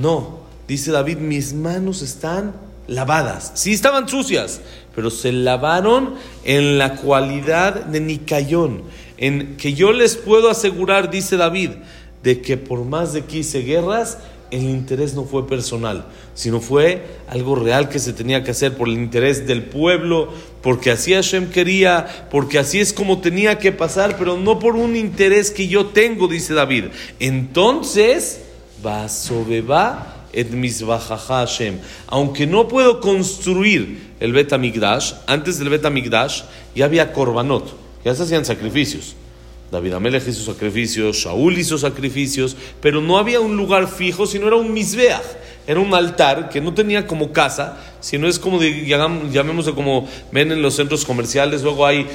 No, 0.00 0.40
dice 0.68 0.90
David, 0.90 1.18
mis 1.18 1.52
manos 1.52 2.02
están 2.02 2.54
lavadas. 2.86 3.52
Sí 3.54 3.72
estaban 3.72 4.08
sucias, 4.08 4.60
pero 4.94 5.10
se 5.10 5.32
lavaron 5.32 6.14
en 6.44 6.78
la 6.78 6.96
cualidad 6.96 7.84
de 7.84 8.00
Nicayón, 8.00 8.82
en 9.16 9.56
que 9.56 9.74
yo 9.74 9.92
les 9.92 10.16
puedo 10.16 10.50
asegurar, 10.50 11.10
dice 11.10 11.36
David, 11.36 11.70
de 12.22 12.40
que 12.40 12.56
por 12.56 12.84
más 12.84 13.12
de 13.12 13.24
que 13.24 13.38
hice 13.38 13.60
guerras, 13.60 14.18
el 14.50 14.62
interés 14.62 15.14
no 15.14 15.24
fue 15.24 15.46
personal, 15.46 16.06
sino 16.34 16.60
fue 16.60 17.04
algo 17.28 17.56
real 17.56 17.88
que 17.88 17.98
se 17.98 18.12
tenía 18.12 18.44
que 18.44 18.52
hacer 18.52 18.76
por 18.76 18.88
el 18.88 18.94
interés 18.94 19.46
del 19.46 19.64
pueblo, 19.64 20.28
porque 20.62 20.92
así 20.92 21.12
Hashem 21.12 21.50
quería, 21.50 22.28
porque 22.30 22.58
así 22.58 22.78
es 22.78 22.92
como 22.92 23.20
tenía 23.20 23.58
que 23.58 23.72
pasar, 23.72 24.16
pero 24.16 24.36
no 24.36 24.58
por 24.58 24.76
un 24.76 24.94
interés 24.96 25.50
que 25.50 25.66
yo 25.66 25.86
tengo, 25.86 26.28
dice 26.28 26.54
David. 26.54 26.84
Entonces, 27.18 28.42
va 28.84 29.08
et 30.34 30.48
Hashem. 31.28 31.78
Aunque 32.08 32.46
no 32.46 32.68
puedo 32.68 33.00
construir 33.00 34.14
el 34.20 34.32
Bet 34.32 34.52
antes 35.26 35.58
del 35.58 35.68
Bet 35.68 35.82
ya 36.74 36.84
había 36.84 37.12
korbanot, 37.12 37.76
ya 38.04 38.14
se 38.14 38.24
hacían 38.24 38.44
sacrificios. 38.44 39.16
David 39.70 39.94
Amelech 39.94 40.28
hizo 40.28 40.52
sacrificios, 40.52 41.16
Shaul 41.16 41.58
hizo 41.58 41.78
sacrificios, 41.78 42.56
pero 42.80 43.00
no 43.00 43.18
había 43.18 43.40
un 43.40 43.56
lugar 43.56 43.88
fijo, 43.88 44.26
sino 44.26 44.46
era 44.46 44.56
un 44.56 44.72
misbeach. 44.72 45.22
Era 45.66 45.80
un 45.80 45.94
altar 45.94 46.50
que 46.50 46.60
no 46.60 46.74
tenía 46.74 47.06
como 47.06 47.32
casa, 47.32 47.78
sino 48.00 48.28
es 48.28 48.38
como, 48.38 48.58
de, 48.58 48.84
llamémoslo 48.86 49.74
como 49.74 50.06
ven 50.30 50.52
en 50.52 50.60
los 50.60 50.76
centros 50.76 51.06
comerciales, 51.06 51.62
luego 51.62 51.86
hay 51.86 52.06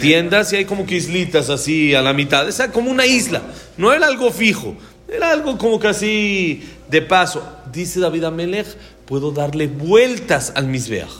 tiendas 0.00 0.52
y 0.52 0.56
hay 0.56 0.64
como 0.64 0.86
que 0.86 0.96
islitas 0.96 1.50
así 1.50 1.94
a 1.94 2.00
la 2.00 2.14
mitad, 2.14 2.48
es 2.48 2.62
como 2.72 2.90
una 2.90 3.04
isla, 3.04 3.42
no 3.76 3.92
era 3.92 4.06
algo 4.06 4.30
fijo, 4.30 4.74
era 5.08 5.30
algo 5.30 5.58
como 5.58 5.78
que 5.78 5.88
así 5.88 6.62
de 6.88 7.02
paso. 7.02 7.42
Dice 7.72 8.00
David 8.00 8.24
Amelech, 8.24 8.66
puedo 9.06 9.32
darle 9.32 9.66
vueltas 9.66 10.52
al 10.54 10.66
misbeach 10.66 11.10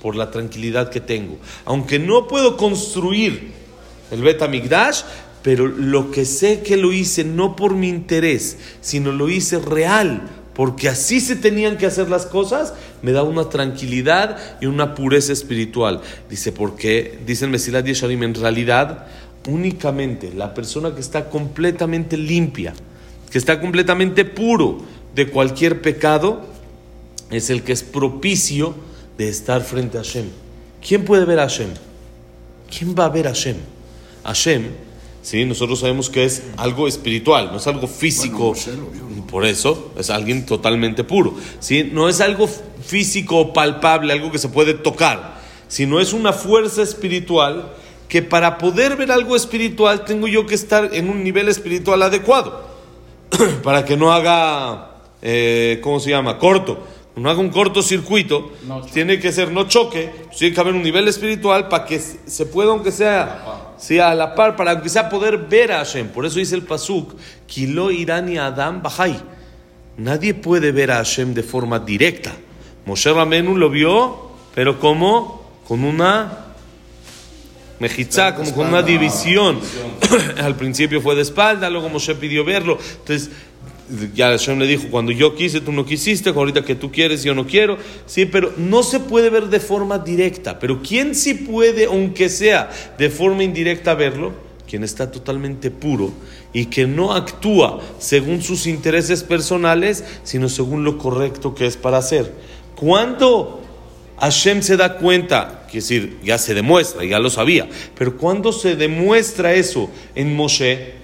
por 0.00 0.16
la 0.16 0.30
tranquilidad 0.30 0.90
que 0.90 1.00
tengo. 1.00 1.38
Aunque 1.64 1.98
no 1.98 2.28
puedo 2.28 2.56
construir 2.56 3.52
el 4.10 4.22
Bet 4.22 4.42
pero 5.42 5.66
lo 5.66 6.10
que 6.10 6.24
sé 6.24 6.62
que 6.62 6.76
lo 6.76 6.92
hice 6.92 7.24
no 7.24 7.54
por 7.56 7.74
mi 7.74 7.88
interés, 7.88 8.56
sino 8.80 9.12
lo 9.12 9.28
hice 9.28 9.58
real, 9.58 10.22
porque 10.54 10.88
así 10.88 11.20
se 11.20 11.36
tenían 11.36 11.76
que 11.76 11.84
hacer 11.84 12.08
las 12.08 12.24
cosas, 12.24 12.72
me 13.02 13.12
da 13.12 13.22
una 13.24 13.50
tranquilidad 13.50 14.38
y 14.60 14.66
una 14.66 14.94
pureza 14.94 15.32
espiritual. 15.32 16.00
Dice, 16.30 16.52
porque, 16.52 17.18
dice 17.26 17.44
el 17.44 17.50
Mesilat 17.50 17.84
Yesharim, 17.84 18.22
en 18.22 18.34
realidad, 18.34 19.06
únicamente 19.46 20.32
la 20.34 20.54
persona 20.54 20.94
que 20.94 21.00
está 21.00 21.28
completamente 21.28 22.16
limpia, 22.16 22.72
que 23.34 23.38
está 23.38 23.60
completamente 23.60 24.24
puro 24.24 24.78
de 25.12 25.26
cualquier 25.26 25.82
pecado, 25.82 26.46
es 27.32 27.50
el 27.50 27.64
que 27.64 27.72
es 27.72 27.82
propicio 27.82 28.76
de 29.18 29.28
estar 29.28 29.62
frente 29.62 29.98
a 29.98 30.04
Hashem. 30.04 30.26
¿Quién 30.80 31.04
puede 31.04 31.24
ver 31.24 31.40
a 31.40 31.48
Hashem? 31.48 31.70
¿Quién 32.70 32.94
va 32.96 33.06
a 33.06 33.08
ver 33.08 33.26
a 33.26 33.30
Hashem? 33.30 33.56
Hashem 34.22 34.68
¿sí? 35.20 35.44
Nosotros 35.46 35.80
sabemos 35.80 36.10
que 36.10 36.24
es 36.24 36.44
algo 36.56 36.86
espiritual, 36.86 37.50
no 37.50 37.56
es 37.56 37.66
algo 37.66 37.88
físico. 37.88 38.54
por 39.28 39.44
eso 39.44 39.90
es 39.98 40.10
alguien 40.10 40.46
totalmente 40.46 41.02
puro. 41.02 41.34
¿sí? 41.58 41.90
No 41.92 42.08
es 42.08 42.20
algo 42.20 42.48
físico 42.86 43.52
palpable, 43.52 44.12
algo 44.12 44.30
que 44.30 44.38
se 44.38 44.48
puede 44.48 44.74
tocar, 44.74 45.40
sino 45.66 45.98
es 45.98 46.12
una 46.12 46.32
fuerza 46.32 46.84
espiritual 46.84 47.72
que 48.08 48.22
para 48.22 48.58
poder 48.58 48.94
ver 48.94 49.10
algo 49.10 49.34
espiritual 49.34 50.04
tengo 50.04 50.28
yo 50.28 50.46
que 50.46 50.54
estar 50.54 50.94
en 50.94 51.08
un 51.08 51.24
nivel 51.24 51.48
espiritual 51.48 52.00
adecuado, 52.00 52.73
para 53.62 53.84
que 53.84 53.96
no 53.96 54.12
haga, 54.12 54.90
eh, 55.22 55.80
¿cómo 55.82 56.00
se 56.00 56.10
llama? 56.10 56.38
Corto. 56.38 56.94
No 57.16 57.30
haga 57.30 57.38
un 57.38 57.50
cortocircuito, 57.50 58.50
tiene 58.92 59.20
que 59.20 59.30
ser 59.30 59.52
no 59.52 59.68
choque, 59.68 60.10
tiene 60.36 60.52
que 60.52 60.60
haber 60.60 60.74
un 60.74 60.82
nivel 60.82 61.06
espiritual 61.06 61.68
para 61.68 61.84
que 61.84 62.00
se 62.00 62.46
pueda, 62.46 62.72
aunque 62.72 62.90
sea 62.90 63.64
Sí, 63.76 63.98
a 63.98 64.14
la 64.14 64.34
par, 64.34 64.56
para 64.56 64.80
que 64.80 64.88
sea 64.88 65.08
poder 65.08 65.36
ver 65.36 65.72
a 65.72 65.78
Hashem. 65.78 66.08
Por 66.08 66.24
eso 66.24 66.38
dice 66.38 66.54
el 66.54 66.62
Pasuk, 66.62 67.14
Kilo 67.46 67.90
Irani 67.90 68.38
Adam 68.38 68.82
Bajai. 68.82 69.20
Nadie 69.96 70.34
puede 70.34 70.72
ver 70.72 70.90
a 70.90 70.96
Hashem 70.96 71.34
de 71.34 71.42
forma 71.42 71.78
directa. 71.80 72.32
Moshe 72.86 73.12
Ramenu 73.12 73.56
lo 73.56 73.70
vio, 73.70 74.30
pero 74.54 74.78
como 74.78 75.60
con 75.66 75.84
una 75.84 76.43
mejizá, 77.78 78.34
como 78.34 78.52
con 78.54 78.68
una 78.68 78.82
división. 78.82 79.60
Al 80.42 80.56
principio 80.56 81.00
fue 81.00 81.14
de 81.14 81.22
espalda, 81.22 81.70
luego 81.70 81.88
Moshe 81.88 82.14
pidió 82.14 82.44
verlo. 82.44 82.78
Entonces, 83.00 83.30
ya 84.14 84.28
Hashem 84.28 84.58
le 84.58 84.66
dijo, 84.66 84.88
cuando 84.90 85.12
yo 85.12 85.34
quise, 85.34 85.60
tú 85.60 85.72
no 85.72 85.84
quisiste, 85.84 86.30
ahorita 86.30 86.64
que 86.64 86.74
tú 86.74 86.90
quieres, 86.90 87.22
yo 87.22 87.34
no 87.34 87.46
quiero. 87.46 87.76
Sí, 88.06 88.26
pero 88.26 88.52
no 88.56 88.82
se 88.82 89.00
puede 89.00 89.30
ver 89.30 89.48
de 89.48 89.60
forma 89.60 89.98
directa. 89.98 90.58
Pero 90.58 90.80
¿quién 90.82 91.14
sí 91.14 91.34
puede, 91.34 91.86
aunque 91.86 92.28
sea 92.28 92.70
de 92.98 93.10
forma 93.10 93.44
indirecta, 93.44 93.94
verlo? 93.94 94.32
Quien 94.68 94.82
está 94.82 95.10
totalmente 95.10 95.70
puro 95.70 96.12
y 96.52 96.66
que 96.66 96.86
no 96.86 97.12
actúa 97.12 97.80
según 97.98 98.40
sus 98.40 98.66
intereses 98.66 99.22
personales, 99.22 100.04
sino 100.22 100.48
según 100.48 100.84
lo 100.84 100.96
correcto 100.96 101.54
que 101.54 101.66
es 101.66 101.76
para 101.76 101.98
hacer. 101.98 102.32
Cuando 102.76 103.63
Hashem 104.18 104.62
se 104.62 104.76
da 104.76 104.96
cuenta, 104.96 105.64
es 105.68 105.74
decir, 105.74 106.18
ya 106.22 106.38
se 106.38 106.54
demuestra, 106.54 107.04
ya 107.04 107.18
lo 107.18 107.30
sabía, 107.30 107.68
pero 107.96 108.16
cuando 108.16 108.52
se 108.52 108.76
demuestra 108.76 109.54
eso 109.54 109.90
en 110.14 110.36
Moshe, 110.36 110.94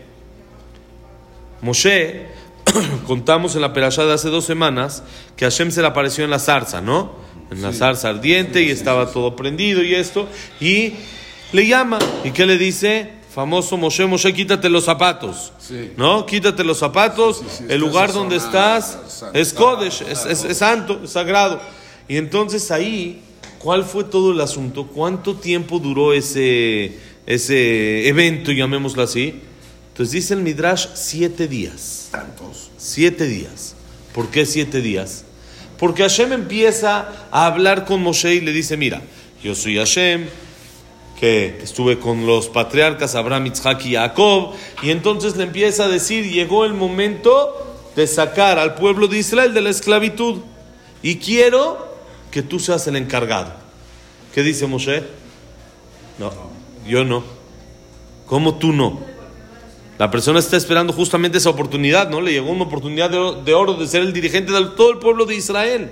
Moshe 1.60 2.26
contamos 3.06 3.54
en 3.54 3.62
la 3.62 3.72
perashá 3.72 4.04
de 4.04 4.14
hace 4.14 4.28
dos 4.28 4.44
semanas 4.44 5.02
que 5.36 5.44
Hashem 5.44 5.70
se 5.70 5.80
le 5.80 5.88
apareció 5.88 6.24
en 6.24 6.30
la 6.30 6.38
zarza, 6.38 6.80
¿no? 6.80 7.12
En 7.50 7.62
la 7.62 7.72
zarza 7.72 8.08
ardiente 8.08 8.62
y 8.62 8.70
estaba 8.70 9.10
todo 9.10 9.34
prendido 9.34 9.82
y 9.82 9.94
esto. 9.94 10.28
Y 10.60 10.94
le 11.52 11.66
llama. 11.66 11.98
¿Y 12.24 12.30
qué 12.30 12.46
le 12.46 12.58
dice? 12.58 13.10
Famoso 13.34 13.76
Moshe, 13.76 14.06
Moshe, 14.06 14.32
quítate 14.32 14.68
los 14.68 14.84
zapatos. 14.84 15.52
¿No? 15.96 16.26
Quítate 16.26 16.64
los 16.64 16.78
zapatos. 16.78 17.42
El 17.68 17.80
lugar 17.80 18.12
donde 18.12 18.36
estás 18.36 18.98
es 19.32 19.52
Kodesh, 19.52 20.02
es, 20.02 20.56
santo, 20.56 21.00
es 21.04 21.10
sagrado. 21.10 21.60
Y 22.10 22.16
entonces 22.16 22.72
ahí, 22.72 23.20
¿cuál 23.60 23.84
fue 23.84 24.02
todo 24.02 24.32
el 24.32 24.40
asunto? 24.40 24.88
¿Cuánto 24.88 25.36
tiempo 25.36 25.78
duró 25.78 26.12
ese, 26.12 26.98
ese 27.24 28.08
evento, 28.08 28.50
llamémoslo 28.50 29.04
así? 29.04 29.40
Entonces 29.92 30.14
dice 30.14 30.34
el 30.34 30.40
Midrash 30.40 30.88
siete 30.94 31.46
días. 31.46 32.08
Tantos. 32.10 32.72
Siete 32.76 33.28
días. 33.28 33.76
¿Por 34.12 34.26
qué 34.26 34.44
siete 34.44 34.80
días? 34.80 35.24
Porque 35.78 36.02
Hashem 36.02 36.32
empieza 36.32 37.28
a 37.30 37.46
hablar 37.46 37.84
con 37.84 38.02
Moshe 38.02 38.34
y 38.34 38.40
le 38.40 38.50
dice, 38.50 38.76
mira, 38.76 39.02
yo 39.40 39.54
soy 39.54 39.76
Hashem, 39.76 40.26
que 41.20 41.60
estuve 41.62 42.00
con 42.00 42.26
los 42.26 42.48
patriarcas 42.48 43.14
Abraham, 43.14 43.46
Isaac 43.46 43.86
y 43.86 43.94
Jacob, 43.94 44.54
y 44.82 44.90
entonces 44.90 45.36
le 45.36 45.44
empieza 45.44 45.84
a 45.84 45.88
decir, 45.88 46.28
llegó 46.28 46.64
el 46.64 46.74
momento 46.74 47.78
de 47.94 48.08
sacar 48.08 48.58
al 48.58 48.74
pueblo 48.74 49.06
de 49.06 49.18
Israel 49.18 49.54
de 49.54 49.60
la 49.60 49.70
esclavitud, 49.70 50.40
y 51.04 51.14
quiero 51.16 51.89
que 52.30 52.42
tú 52.42 52.58
seas 52.58 52.86
el 52.86 52.96
encargado. 52.96 53.52
¿Qué 54.34 54.42
dice 54.42 54.66
Moshe? 54.66 55.02
No, 56.18 56.32
yo 56.86 57.04
no. 57.04 57.24
¿Cómo 58.26 58.56
tú 58.56 58.72
no? 58.72 59.00
La 59.98 60.10
persona 60.10 60.38
está 60.38 60.56
esperando 60.56 60.92
justamente 60.92 61.38
esa 61.38 61.50
oportunidad, 61.50 62.08
¿no? 62.08 62.20
Le 62.20 62.32
llegó 62.32 62.50
una 62.50 62.64
oportunidad 62.64 63.10
de 63.10 63.54
oro 63.54 63.74
de 63.74 63.86
ser 63.86 64.02
el 64.02 64.12
dirigente 64.12 64.52
de 64.52 64.64
todo 64.76 64.92
el 64.92 64.98
pueblo 64.98 65.26
de 65.26 65.34
Israel. 65.34 65.90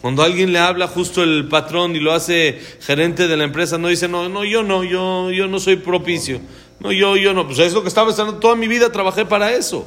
Cuando 0.00 0.22
alguien 0.22 0.52
le 0.52 0.58
habla 0.58 0.88
justo 0.88 1.22
el 1.22 1.46
patrón 1.48 1.94
y 1.94 2.00
lo 2.00 2.12
hace 2.12 2.58
gerente 2.80 3.28
de 3.28 3.36
la 3.36 3.44
empresa, 3.44 3.78
no 3.78 3.88
dice, 3.88 4.08
no, 4.08 4.28
no, 4.28 4.44
yo 4.44 4.62
no, 4.62 4.82
yo, 4.82 5.30
yo 5.30 5.46
no 5.46 5.60
soy 5.60 5.76
propicio. 5.76 6.40
No, 6.80 6.90
yo, 6.90 7.16
yo 7.16 7.34
no. 7.34 7.46
Pues 7.46 7.58
es 7.58 7.74
lo 7.74 7.82
que 7.82 7.88
estaba 7.88 8.10
esperando 8.10 8.38
toda 8.38 8.56
mi 8.56 8.66
vida, 8.66 8.90
trabajé 8.90 9.26
para 9.26 9.52
eso. 9.52 9.86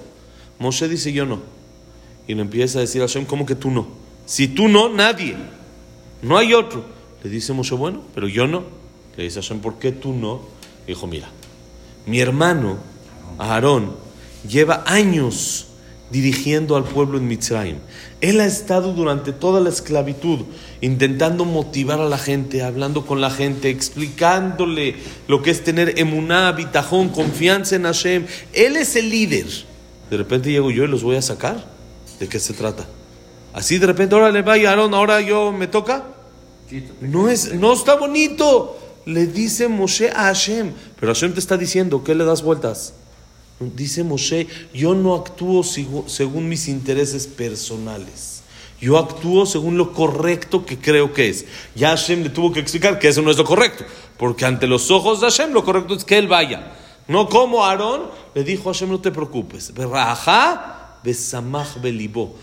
Moshe 0.60 0.88
dice, 0.88 1.12
yo 1.12 1.26
no. 1.26 1.42
Y 2.28 2.36
le 2.36 2.42
empieza 2.42 2.78
a 2.78 2.82
decir 2.82 3.02
a 3.02 3.08
Hashem, 3.08 3.26
¿cómo 3.26 3.46
que 3.46 3.56
tú 3.56 3.72
no? 3.72 3.88
Si 4.26 4.48
tú 4.48 4.68
no, 4.68 4.88
nadie. 4.88 5.36
No 6.24 6.38
hay 6.38 6.54
otro. 6.54 6.84
Le 7.24 7.30
dice 7.30 7.54
Moshe, 7.54 7.76
bueno, 7.76 8.02
pero 8.16 8.28
yo 8.28 8.48
no. 8.48 8.64
Le 9.16 9.26
dice 9.26 9.42
Hashem, 9.42 9.60
¿por 9.60 9.78
qué 9.78 9.92
tú 9.92 10.14
no? 10.14 10.42
dijo, 10.88 11.08
mira, 11.08 11.30
mi 12.06 12.20
hermano 12.20 12.78
Aarón, 13.38 13.96
lleva 14.48 14.84
años 14.86 15.68
dirigiendo 16.12 16.76
al 16.76 16.84
pueblo 16.84 17.18
en 17.18 17.28
Mitzrayim. 17.28 17.78
Él 18.22 18.40
ha 18.40 18.46
estado 18.46 18.94
durante 18.94 19.32
toda 19.34 19.60
la 19.60 19.70
esclavitud 19.70 20.42
intentando 20.82 21.46
motivar 21.46 22.00
a 22.00 22.10
la 22.10 22.18
gente, 22.18 22.64
hablando 22.64 23.06
con 23.06 23.20
la 23.20 23.32
gente, 23.32 23.70
explicándole 23.70 24.96
lo 25.28 25.42
que 25.42 25.52
es 25.52 25.64
tener 25.64 26.00
emuná, 26.00 26.52
bitajón, 26.52 27.10
confianza 27.10 27.76
en 27.76 27.84
Hashem. 27.84 28.26
Él 28.54 28.78
es 28.78 28.96
el 28.96 29.10
líder. 29.10 29.48
De 30.10 30.18
repente 30.18 30.52
llego 30.52 30.70
yo 30.70 30.84
y 30.84 30.88
los 30.88 31.04
voy 31.04 31.16
a 31.16 31.22
sacar. 31.22 31.66
¿De 32.20 32.28
qué 32.28 32.40
se 32.40 32.54
trata? 32.54 32.86
Así 33.54 33.80
de 33.80 33.88
repente, 33.88 34.14
ahora 34.14 34.32
le 34.32 34.42
vaya 34.42 34.70
Aarón, 34.70 34.94
ahora 34.94 35.22
yo 35.22 35.52
me 35.52 35.68
toca. 35.68 36.13
No, 37.02 37.30
es, 37.30 37.54
no 37.54 37.74
está 37.74 37.96
bonito. 37.96 38.80
Le 39.06 39.28
dice 39.28 39.68
Moshe 39.68 40.10
a 40.10 40.26
Hashem. 40.26 40.72
Pero 41.00 41.14
Hashem 41.14 41.34
te 41.34 41.40
está 41.40 41.58
diciendo, 41.58 42.04
¿qué 42.04 42.16
le 42.16 42.24
das 42.24 42.42
vueltas? 42.42 42.94
Dice 43.60 44.04
Moshe, 44.04 44.48
yo 44.74 44.96
no 44.96 45.16
actúo 45.16 45.64
según 45.64 46.50
mis 46.50 46.68
intereses 46.68 47.28
personales. 47.28 48.42
Yo 48.82 48.98
actúo 48.98 49.46
según 49.46 49.78
lo 49.78 49.94
correcto 49.94 50.66
que 50.66 50.78
creo 50.78 51.14
que 51.14 51.30
es. 51.30 51.46
Ya 51.76 51.90
Hashem 51.90 52.24
le 52.24 52.30
tuvo 52.30 52.52
que 52.52 52.60
explicar 52.60 53.00
que 53.00 53.08
eso 53.08 53.22
no 53.22 53.32
es 53.32 53.38
lo 53.38 53.46
correcto. 53.46 53.86
Porque 54.18 54.46
ante 54.46 54.68
los 54.68 54.92
ojos 54.92 55.22
de 55.22 55.28
Hashem 55.28 55.54
lo 55.54 55.64
correcto 55.64 55.94
es 55.94 56.04
que 56.04 56.18
él 56.18 56.28
vaya. 56.28 56.74
No 57.08 57.30
como 57.30 57.66
Aarón 57.66 58.10
le 58.34 58.44
dijo 58.44 58.70
a 58.70 58.74
Hashem, 58.74 58.90
no 58.90 59.00
te 59.00 59.12
preocupes. 59.12 59.74
besamach 61.04 61.82
belibó. 61.82 62.36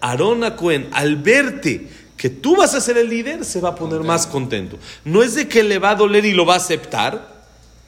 Aarón 0.00 0.44
a 0.44 0.56
al 0.92 1.16
verte 1.16 2.05
que 2.16 2.30
tú 2.30 2.56
vas 2.56 2.74
a 2.74 2.80
ser 2.80 2.96
el 2.96 3.08
líder, 3.08 3.44
se 3.44 3.60
va 3.60 3.70
a 3.70 3.74
poner 3.74 4.00
más 4.00 4.26
contento. 4.26 4.78
No 5.04 5.22
es 5.22 5.34
de 5.34 5.48
que 5.48 5.62
le 5.62 5.78
va 5.78 5.90
a 5.90 5.94
doler 5.94 6.24
y 6.24 6.32
lo 6.32 6.46
va 6.46 6.54
a 6.54 6.58
aceptar, 6.58 7.36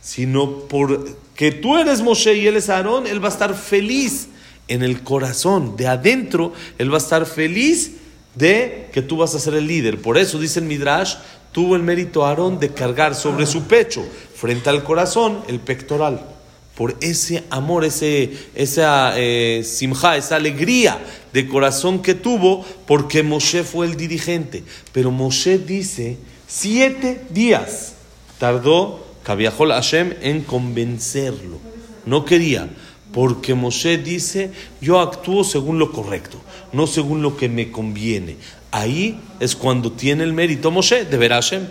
sino 0.03 0.61
porque 0.69 1.53
tú 1.53 1.77
eres 1.79 2.03
Moshe 2.03 2.35
y 2.35 2.47
él 2.47 2.57
es 2.57 2.69
Aarón, 2.69 3.07
él 3.07 3.23
va 3.23 3.29
a 3.29 3.33
estar 3.33 3.55
feliz 3.55 4.29
en 4.69 4.83
el 4.83 5.03
corazón, 5.03 5.77
de 5.77 5.87
adentro, 5.87 6.53
él 6.77 6.91
va 6.93 6.97
a 6.97 6.99
estar 6.99 7.25
feliz 7.25 7.93
de 8.35 8.91
que 8.93 9.01
tú 9.03 9.17
vas 9.17 9.35
a 9.35 9.41
ser 9.41 9.55
el 9.55 9.67
líder. 9.67 10.01
Por 10.01 10.19
eso 10.19 10.39
dice 10.39 10.61
el 10.61 10.67
Midrash, 10.67 11.15
tuvo 11.53 11.75
el 11.75 11.83
mérito 11.83 12.27
Aarón 12.27 12.61
de 12.61 12.71
cargar 12.71 13.15
sobre 13.15 13.47
su 13.47 13.63
pecho, 13.63 14.07
frente 14.35 14.69
al 14.69 14.85
corazón, 14.85 15.43
el 15.49 15.59
pectoral 15.61 16.38
por 16.79 16.97
ese 17.01 17.43
amor, 17.51 17.85
ese, 17.85 18.31
esa 18.55 19.15
eh, 19.17 19.63
simja, 19.65 20.17
esa 20.17 20.37
alegría 20.37 20.97
de 21.33 21.49
corazón 21.49 22.03
que 22.03 22.15
tuvo, 22.15 22.65
porque 22.87 23.25
Moshe 23.25 23.65
fue 23.65 23.87
el 23.87 23.97
dirigente. 23.97 24.63
Pero 24.93 25.11
Moshe 25.11 25.59
dice, 25.59 26.19
siete 26.47 27.21
días 27.31 27.95
tardó 28.39 29.05
Kaviahol 29.25 29.73
Hashem 29.73 30.15
en 30.23 30.43
convencerlo. 30.43 31.59
No 32.07 32.25
quería, 32.25 32.69
porque 33.13 33.55
Moshe 33.55 33.99
dice, 33.99 34.53
yo 34.81 35.01
actúo 35.01 35.43
según 35.43 35.81
lo 35.81 35.91
correcto, 35.91 36.41
no 36.73 36.87
según 36.87 37.23
lo 37.23 37.37
que 37.37 37.49
me 37.49 37.73
conviene. 37.73 38.37
Ahí 38.71 39.21
es 39.41 39.57
cuando 39.57 39.91
tiene 39.91 40.23
el 40.23 40.33
mérito 40.33 40.71
Moshe 40.71 41.05
de 41.07 41.17
ver 41.17 41.33
Hashem. 41.33 41.67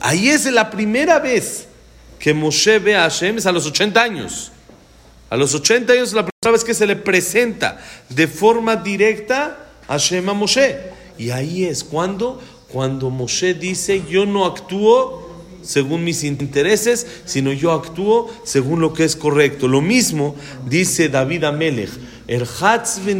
Ahí 0.00 0.30
es 0.30 0.46
la 0.46 0.68
primera 0.68 1.20
vez 1.20 1.67
que 2.18 2.34
Moshe 2.34 2.78
ve 2.78 2.96
a 2.96 3.02
Hashem 3.02 3.38
es 3.38 3.46
a 3.46 3.52
los 3.52 3.66
80 3.66 4.02
años. 4.02 4.52
A 5.30 5.36
los 5.36 5.54
80 5.54 5.92
años 5.92 6.12
la 6.12 6.26
primera 6.26 6.52
vez 6.52 6.64
que 6.64 6.74
se 6.74 6.86
le 6.86 6.96
presenta 6.96 7.78
de 8.08 8.26
forma 8.26 8.76
directa 8.76 9.58
a 9.86 9.92
Hashem 9.92 10.28
a 10.28 10.34
Moshe. 10.34 10.78
Y 11.18 11.30
ahí 11.30 11.64
es 11.64 11.84
cuando, 11.84 12.40
cuando 12.72 13.10
Moshe 13.10 13.54
dice, 13.54 14.02
yo 14.08 14.24
no 14.24 14.46
actúo 14.46 15.27
según 15.68 16.02
mis 16.02 16.24
intereses, 16.24 17.06
sino 17.26 17.52
yo 17.52 17.72
actúo 17.72 18.32
según 18.42 18.80
lo 18.80 18.94
que 18.94 19.04
es 19.04 19.16
correcto. 19.16 19.68
Lo 19.68 19.82
mismo 19.82 20.34
dice 20.66 21.10
David 21.10 21.44
Amelech. 21.44 21.90
El 22.26 22.46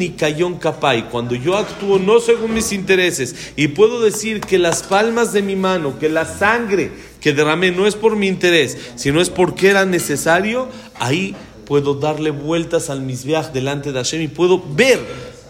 y 0.00 0.11
Kapai, 0.59 1.11
cuando 1.11 1.35
yo 1.35 1.57
actúo 1.57 1.99
no 1.99 2.21
según 2.21 2.55
mis 2.55 2.73
intereses 2.73 3.52
y 3.57 3.69
puedo 3.69 4.00
decir 4.00 4.40
que 4.40 4.59
las 4.59 4.83
palmas 4.83 5.33
de 5.35 5.43
mi 5.43 5.57
mano, 5.57 5.99
que 5.99 6.09
la 6.09 6.25
sangre 6.25 6.90
que 7.21 7.35
derramé 7.35 7.71
no 7.71 7.87
es 7.87 7.95
por 7.95 8.17
mi 8.17 8.28
interés, 8.28 8.78
sino 8.97 9.21
es 9.21 9.28
porque 9.28 9.69
era 9.69 9.85
necesario, 9.85 10.69
ahí 10.99 11.37
puedo 11.67 11.95
darle 11.95 12.31
vueltas 12.31 12.88
al 12.88 13.02
misbeach 13.02 13.52
delante 13.52 13.93
de 13.93 13.99
Hashem 13.99 14.23
y 14.23 14.28
puedo 14.28 14.62
ver 14.75 15.00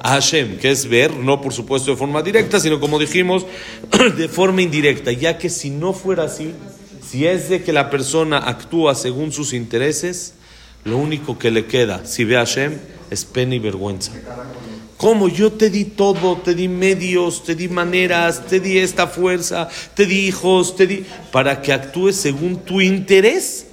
a 0.00 0.10
Hashem, 0.14 0.58
que 0.58 0.70
es 0.70 0.88
ver, 0.88 1.14
no 1.14 1.40
por 1.40 1.52
supuesto 1.52 1.92
de 1.92 1.96
forma 1.96 2.22
directa, 2.22 2.58
sino 2.58 2.80
como 2.80 2.98
dijimos, 2.98 3.46
de 4.16 4.28
forma 4.28 4.62
indirecta, 4.62 5.12
ya 5.12 5.38
que 5.38 5.48
si 5.48 5.70
no 5.70 5.92
fuera 5.92 6.24
así, 6.24 6.54
si 7.10 7.26
es 7.26 7.48
de 7.48 7.62
que 7.62 7.72
la 7.72 7.88
persona 7.88 8.38
actúa 8.38 8.94
según 8.94 9.32
sus 9.32 9.54
intereses, 9.54 10.34
lo 10.84 10.98
único 10.98 11.38
que 11.38 11.50
le 11.50 11.66
queda, 11.66 12.04
si 12.04 12.24
ve 12.24 12.36
a 12.36 12.40
Hashem, 12.40 12.78
es 13.10 13.24
pena 13.24 13.54
y 13.54 13.58
vergüenza. 13.58 14.12
Como 14.98 15.28
yo 15.28 15.52
te 15.52 15.70
di 15.70 15.84
todo, 15.84 16.36
te 16.38 16.54
di 16.54 16.68
medios, 16.68 17.44
te 17.44 17.54
di 17.54 17.68
maneras, 17.68 18.46
te 18.46 18.60
di 18.60 18.78
esta 18.78 19.06
fuerza, 19.06 19.68
te 19.94 20.06
di 20.06 20.26
hijos, 20.26 20.76
te 20.76 20.86
di 20.86 21.04
para 21.30 21.62
que 21.62 21.72
actúes 21.72 22.16
según 22.16 22.58
tu 22.58 22.80
interés. 22.80 23.66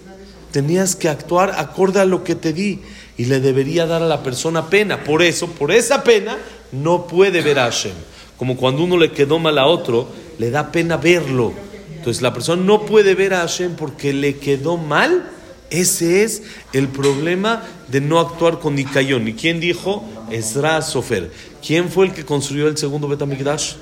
Tenías 0.52 0.96
que 0.96 1.10
actuar 1.10 1.56
acorde 1.58 2.00
a 2.00 2.06
lo 2.06 2.24
que 2.24 2.36
te 2.36 2.54
di 2.54 2.80
y 3.18 3.26
le 3.26 3.42
debería 3.42 3.86
dar 3.86 4.02
a 4.02 4.08
la 4.08 4.24
persona 4.24 4.70
pena. 4.70 5.04
Por 5.04 5.24
eso, 5.24 5.48
por 5.48 5.72
esa 5.72 6.04
pena, 6.04 6.38
no 6.72 7.08
puede 7.08 7.42
ver 7.42 7.60
a 7.60 7.64
Hashem. 7.64 7.96
Como 8.38 8.56
cuando 8.56 8.84
uno 8.84 8.98
le 8.98 9.12
quedó 9.12 9.40
mal 9.40 9.58
a 9.58 9.66
otro, 9.66 10.08
le 10.38 10.52
da 10.52 10.72
pena 10.72 10.96
verlo. 10.96 11.65
Entonces 12.06 12.22
la 12.22 12.36
persona 12.36 12.62
no 12.62 12.86
puede 12.86 13.16
ver 13.16 13.34
a 13.34 13.40
Hashem 13.40 13.76
porque 13.76 14.14
le 14.14 14.38
quedó 14.38 14.78
mal 14.78 15.32
ese 15.72 16.24
es 16.24 16.44
el 16.72 16.88
problema 16.88 17.64
de 17.88 18.00
no 18.00 18.20
actuar 18.20 18.60
con 18.60 18.76
Nikayón. 18.76 19.28
¿Y 19.28 19.34
quién 19.34 19.60
dijo? 19.60 20.06
Ezra 20.30 20.84
Sofer. 20.84 21.32
¿Quién 21.66 21.90
fue 21.90 22.06
el 22.06 22.14
que 22.14 22.24
construyó 22.24 22.68
el 22.68 22.78
segundo 22.78 23.08
Betamigdash? 23.08 23.74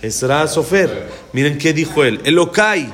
Ezra 0.00 0.48
Sofer. 0.48 1.08
Miren 1.32 1.56
qué 1.56 1.72
dijo 1.72 2.02
él. 2.02 2.20
Elokai, 2.24 2.92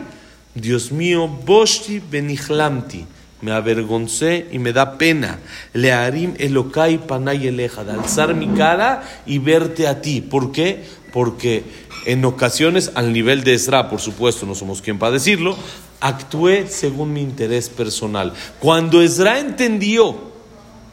Dios 0.55 0.92
mío, 0.92 1.27
Boshti 1.27 1.98
Benichlamti. 1.98 3.07
Me 3.40 3.53
avergoncé 3.53 4.46
y 4.51 4.59
me 4.59 4.72
da 4.72 4.98
pena. 4.98 5.38
Le 5.72 5.92
harim 5.92 6.35
Elokai 6.38 6.98
Panay 7.07 7.46
Eleja. 7.46 7.85
De 7.85 7.92
alzar 7.92 8.35
mi 8.35 8.48
cara 8.48 9.03
y 9.27 9.38
verte 9.38 9.87
a 9.87 10.01
ti. 10.01 10.20
¿Por 10.20 10.53
qué? 10.53 10.85
Porque 11.12 11.64
en 12.07 12.24
ocasiones, 12.24 12.92
al 12.94 13.12
nivel 13.12 13.44
de 13.44 13.55
Ezra, 13.55 13.88
por 13.88 14.01
supuesto, 14.01 14.46
no 14.46 14.55
somos 14.55 14.83
quien 14.83 14.98
para 14.98 15.12
decirlo, 15.12 15.57
actué 16.01 16.66
según 16.68 17.12
mi 17.12 17.20
interés 17.20 17.68
personal. 17.68 18.33
Cuando 18.61 19.03
Ezra 19.03 19.38
entendió 19.38 20.29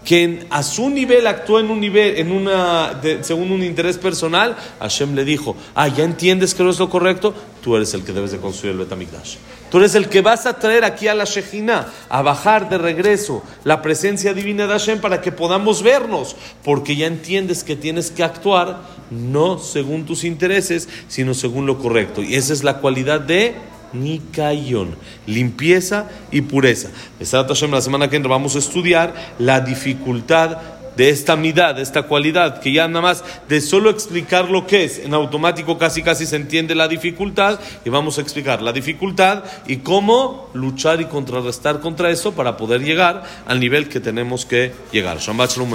que 0.03 0.45
a 0.49 0.61
su 0.61 0.89
nivel 0.89 1.25
actuó 1.25 1.59
en 1.59 1.71
un 1.71 1.79
nivel, 1.79 2.17
en 2.17 2.31
una, 2.31 3.01
según 3.21 3.51
un 3.51 3.63
interés 3.63 3.97
personal, 3.97 4.55
Hashem 4.79 5.15
le 5.15 5.25
dijo, 5.25 5.55
ah, 5.73 5.87
ya 5.87 6.03
entiendes 6.03 6.53
que 6.53 6.63
no 6.63 6.69
es 6.69 6.79
lo 6.79 6.89
correcto, 6.89 7.33
tú 7.63 7.75
eres 7.75 7.93
el 7.93 8.03
que 8.03 8.13
debes 8.13 8.31
de 8.31 8.37
construir 8.37 8.73
el 8.73 8.79
Betamigdash. 8.79 9.35
Tú 9.75 9.79
eres 9.79 9.95
el 9.95 10.07
que 10.07 10.21
vas 10.21 10.45
a 10.45 10.57
traer 10.57 10.85
aquí 10.85 11.09
a 11.09 11.13
la 11.13 11.25
Shejina, 11.25 11.87
a 12.07 12.21
bajar 12.21 12.69
de 12.69 12.77
regreso 12.77 13.43
la 13.65 13.81
presencia 13.81 14.33
divina 14.33 14.67
de 14.67 14.71
Hashem 14.71 15.01
para 15.01 15.19
que 15.19 15.33
podamos 15.33 15.83
vernos, 15.83 16.37
porque 16.63 16.95
ya 16.95 17.07
entiendes 17.07 17.65
que 17.65 17.75
tienes 17.75 18.09
que 18.09 18.23
actuar 18.23 18.83
no 19.11 19.59
según 19.59 20.05
tus 20.05 20.23
intereses, 20.23 20.87
sino 21.09 21.33
según 21.33 21.65
lo 21.65 21.77
correcto. 21.77 22.23
Y 22.23 22.35
esa 22.35 22.53
es 22.53 22.63
la 22.63 22.77
cualidad 22.77 23.19
de 23.19 23.53
Nikayón, 23.91 24.95
limpieza 25.27 26.09
y 26.31 26.43
pureza. 26.43 26.87
La 27.19 27.81
semana 27.81 28.09
que 28.09 28.15
entra 28.15 28.29
vamos 28.29 28.55
a 28.55 28.59
estudiar 28.59 29.13
la 29.39 29.59
dificultad 29.59 30.57
de 30.97 31.09
esta 31.09 31.35
midad, 31.35 31.75
de 31.75 31.81
esta 31.81 32.03
cualidad, 32.03 32.59
que 32.61 32.71
ya 32.71 32.87
nada 32.87 33.01
más 33.01 33.23
de 33.47 33.61
solo 33.61 33.89
explicar 33.89 34.49
lo 34.49 34.65
que 34.67 34.85
es, 34.85 34.99
en 34.99 35.13
automático 35.13 35.77
casi 35.77 36.01
casi 36.01 36.25
se 36.25 36.35
entiende 36.35 36.75
la 36.75 36.87
dificultad, 36.87 37.59
y 37.83 37.89
vamos 37.89 38.17
a 38.17 38.21
explicar 38.21 38.61
la 38.61 38.71
dificultad 38.71 39.43
y 39.67 39.77
cómo 39.77 40.49
luchar 40.53 41.01
y 41.01 41.05
contrarrestar 41.05 41.79
contra 41.79 42.09
eso 42.09 42.33
para 42.33 42.57
poder 42.57 42.81
llegar 42.81 43.23
al 43.45 43.59
nivel 43.59 43.89
que 43.89 43.99
tenemos 43.99 44.45
que 44.45 44.71
llegar. 44.91 45.17
Shabbat 45.19 45.51
Shalom 45.51 45.71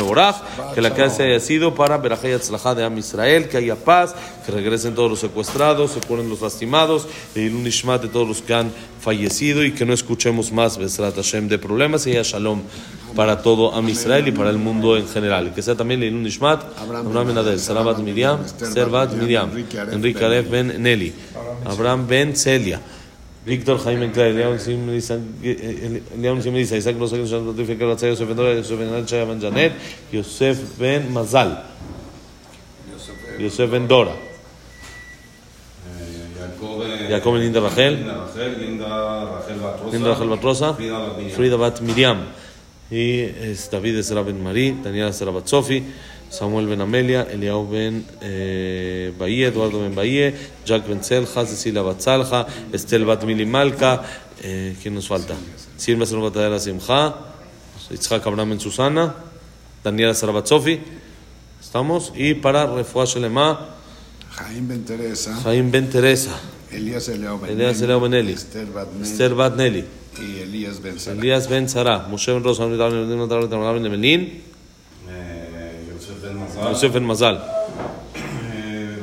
que 0.74 0.80
la 0.80 0.94
clase 0.94 1.24
haya 1.24 1.40
sido 1.40 1.74
para 1.74 1.98
Berajay 1.98 2.32
Atzlajá 2.32 2.74
de 2.74 2.84
Am 2.84 2.96
Israel, 2.98 3.48
que 3.48 3.56
haya 3.56 3.76
paz, 3.76 4.14
que 4.44 4.52
regresen 4.52 4.94
todos 4.94 5.10
los 5.10 5.20
secuestrados, 5.20 5.92
se 5.92 6.00
ponen 6.00 6.28
los 6.28 6.40
lastimados, 6.40 7.06
y 7.34 7.46
el 7.46 7.54
Unishmat 7.54 8.02
de 8.02 8.08
todos 8.08 8.26
los 8.26 8.42
que 8.42 8.54
han 8.54 8.72
fallecido 9.00 9.64
y 9.64 9.72
que 9.72 9.86
no 9.86 9.92
escuchemos 9.92 10.52
más 10.52 10.76
Besrat 10.76 11.16
Hashem 11.16 11.48
de 11.48 11.58
problemas 11.58 12.06
y 12.06 12.10
haya 12.10 12.22
Shalom 12.22 12.62
para 13.14 13.42
todo 13.42 13.74
Am 13.74 13.88
Israel 13.88 14.28
y 14.28 14.32
para 14.32 14.50
el 14.50 14.58
mundo 14.58 14.96
en 14.96 15.06
general. 15.08 15.52
Que 15.54 15.62
sea 15.62 15.74
también 15.74 16.00
Leilun 16.00 16.22
Nishmat, 16.22 16.62
Abraham 16.78 17.26
Ben 17.26 17.38
Adel, 17.38 17.58
Sarabat 17.60 17.98
Miriam, 17.98 18.38
Servat 18.46 19.12
Miriam, 19.14 19.50
Enrique 19.92 20.24
Alef 20.24 20.50
Ben 20.50 20.82
Nelly, 20.82 21.12
Abraham 21.64 22.06
Ben 22.06 22.36
Celia. 22.36 22.80
Víctor 23.42 23.78
Jaime 23.78 24.12
Clay, 24.12 24.34
León 24.34 24.58
Simediza, 24.60 25.16
Isaac 26.76 26.94
Carlos 26.98 27.10
Yosef 27.10 28.78
Ben 28.78 29.40
Janet, 29.40 29.72
Yosef 30.12 30.78
Ben 30.78 31.10
Mazal, 31.10 31.64
Yosef 33.38 33.70
Ben 33.70 33.88
Dora. 33.88 34.12
Jacob 37.08 37.32
Ben 37.32 37.42
Linda 37.42 37.60
Rachel, 37.60 37.96
Linda 38.60 40.10
Rachel 40.10 40.28
Batrosa, 40.28 40.76
Frida 41.34 41.56
Bat 41.56 41.80
Miriam. 41.80 42.18
Y 42.90 43.20
es 43.20 43.70
David 43.70 43.98
Esra 43.98 44.22
Ben 44.22 44.42
Marí, 44.42 44.76
Daniela 44.82 45.10
Esra 45.10 45.32
Sofi, 45.44 45.82
Samuel 46.28 46.66
Ben 46.66 46.80
Amelia, 46.80 47.22
Eliao 47.30 47.68
Ben 47.68 48.04
eh, 48.20 49.12
Bahía, 49.18 49.48
Eduardo 49.48 49.80
Ben 49.80 49.94
Bahía, 49.94 50.34
Jack 50.64 50.88
Ben 50.88 51.02
Selja, 51.02 51.46
Cecilia 51.46 51.82
Batzalja, 51.82 52.46
Estel 52.72 53.04
Bat 53.04 53.24
Milimalka, 53.24 54.02
eh, 54.42 54.76
¿quién 54.82 54.94
nos 54.94 55.08
falta? 55.08 55.34
Silva 55.76 56.04
Esra 56.04 56.18
Batadera 56.18 56.58
Simja, 56.58 57.14
Itzhak 57.90 58.26
Abraham 58.26 58.50
Ben 58.50 58.60
Susana, 58.60 59.14
Daniela 59.84 60.12
Esra 60.12 60.44
Sofi, 60.44 60.80
¿Estamos? 61.60 62.12
Y 62.16 62.34
para 62.34 62.66
Refuah 62.66 63.04
Shelema, 63.04 63.76
Jaime 64.30 64.68
Ben 64.68 64.84
Teresa, 64.84 65.36
Jaime 65.42 65.70
Ben 65.70 65.90
Teresa, 65.90 66.40
Elías 66.72 67.06
Ben 67.08 67.50
Elías 67.50 67.80
Eleo 67.82 68.00
Benelli, 68.00 68.32
Esther 68.32 69.34
y 70.18 70.40
Elías 70.40 70.80
Ben 70.82 70.98
Sara. 70.98 71.16
Elías 71.16 71.48
Ben 71.48 71.68
Sara. 71.68 71.98
Moshe 72.08 72.32
Ben 72.32 72.42
Rosa, 72.42 72.66
Lemelín. 72.66 74.42
Eh, 75.08 75.82
Yosef 76.70 76.92
Ben 76.92 77.04
Mazal. 77.04 77.42
Eh, 78.16 78.98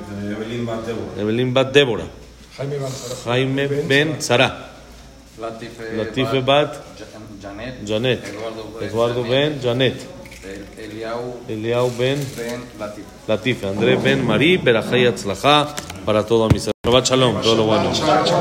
Evelyn 1.19 1.53
Bat 1.53 1.73
Débora. 1.73 2.05
Jaime 3.25 3.67
Ben 3.67 4.21
Sara. 4.21 4.71
Latife 5.39 6.41
Bat 6.41 6.75
Janet. 7.85 8.23
Eduardo 8.81 9.23
Ben 9.23 9.59
Janet. 9.61 10.05
Eliau 11.47 11.91
Ben 11.97 12.19
Latife. 13.27 13.67
André 13.67 13.95
Ben 13.95 14.25
Marí. 14.25 14.57
Berajay 14.57 15.07
Atzlaja. 15.07 15.75
Para 16.05 16.25
todo 16.25 16.49
mi 16.49 16.59
Shabbat 16.59 17.05
Shalom. 17.05 17.41
Todo 17.41 17.55
lo 17.55 17.63
bueno. 17.65 17.91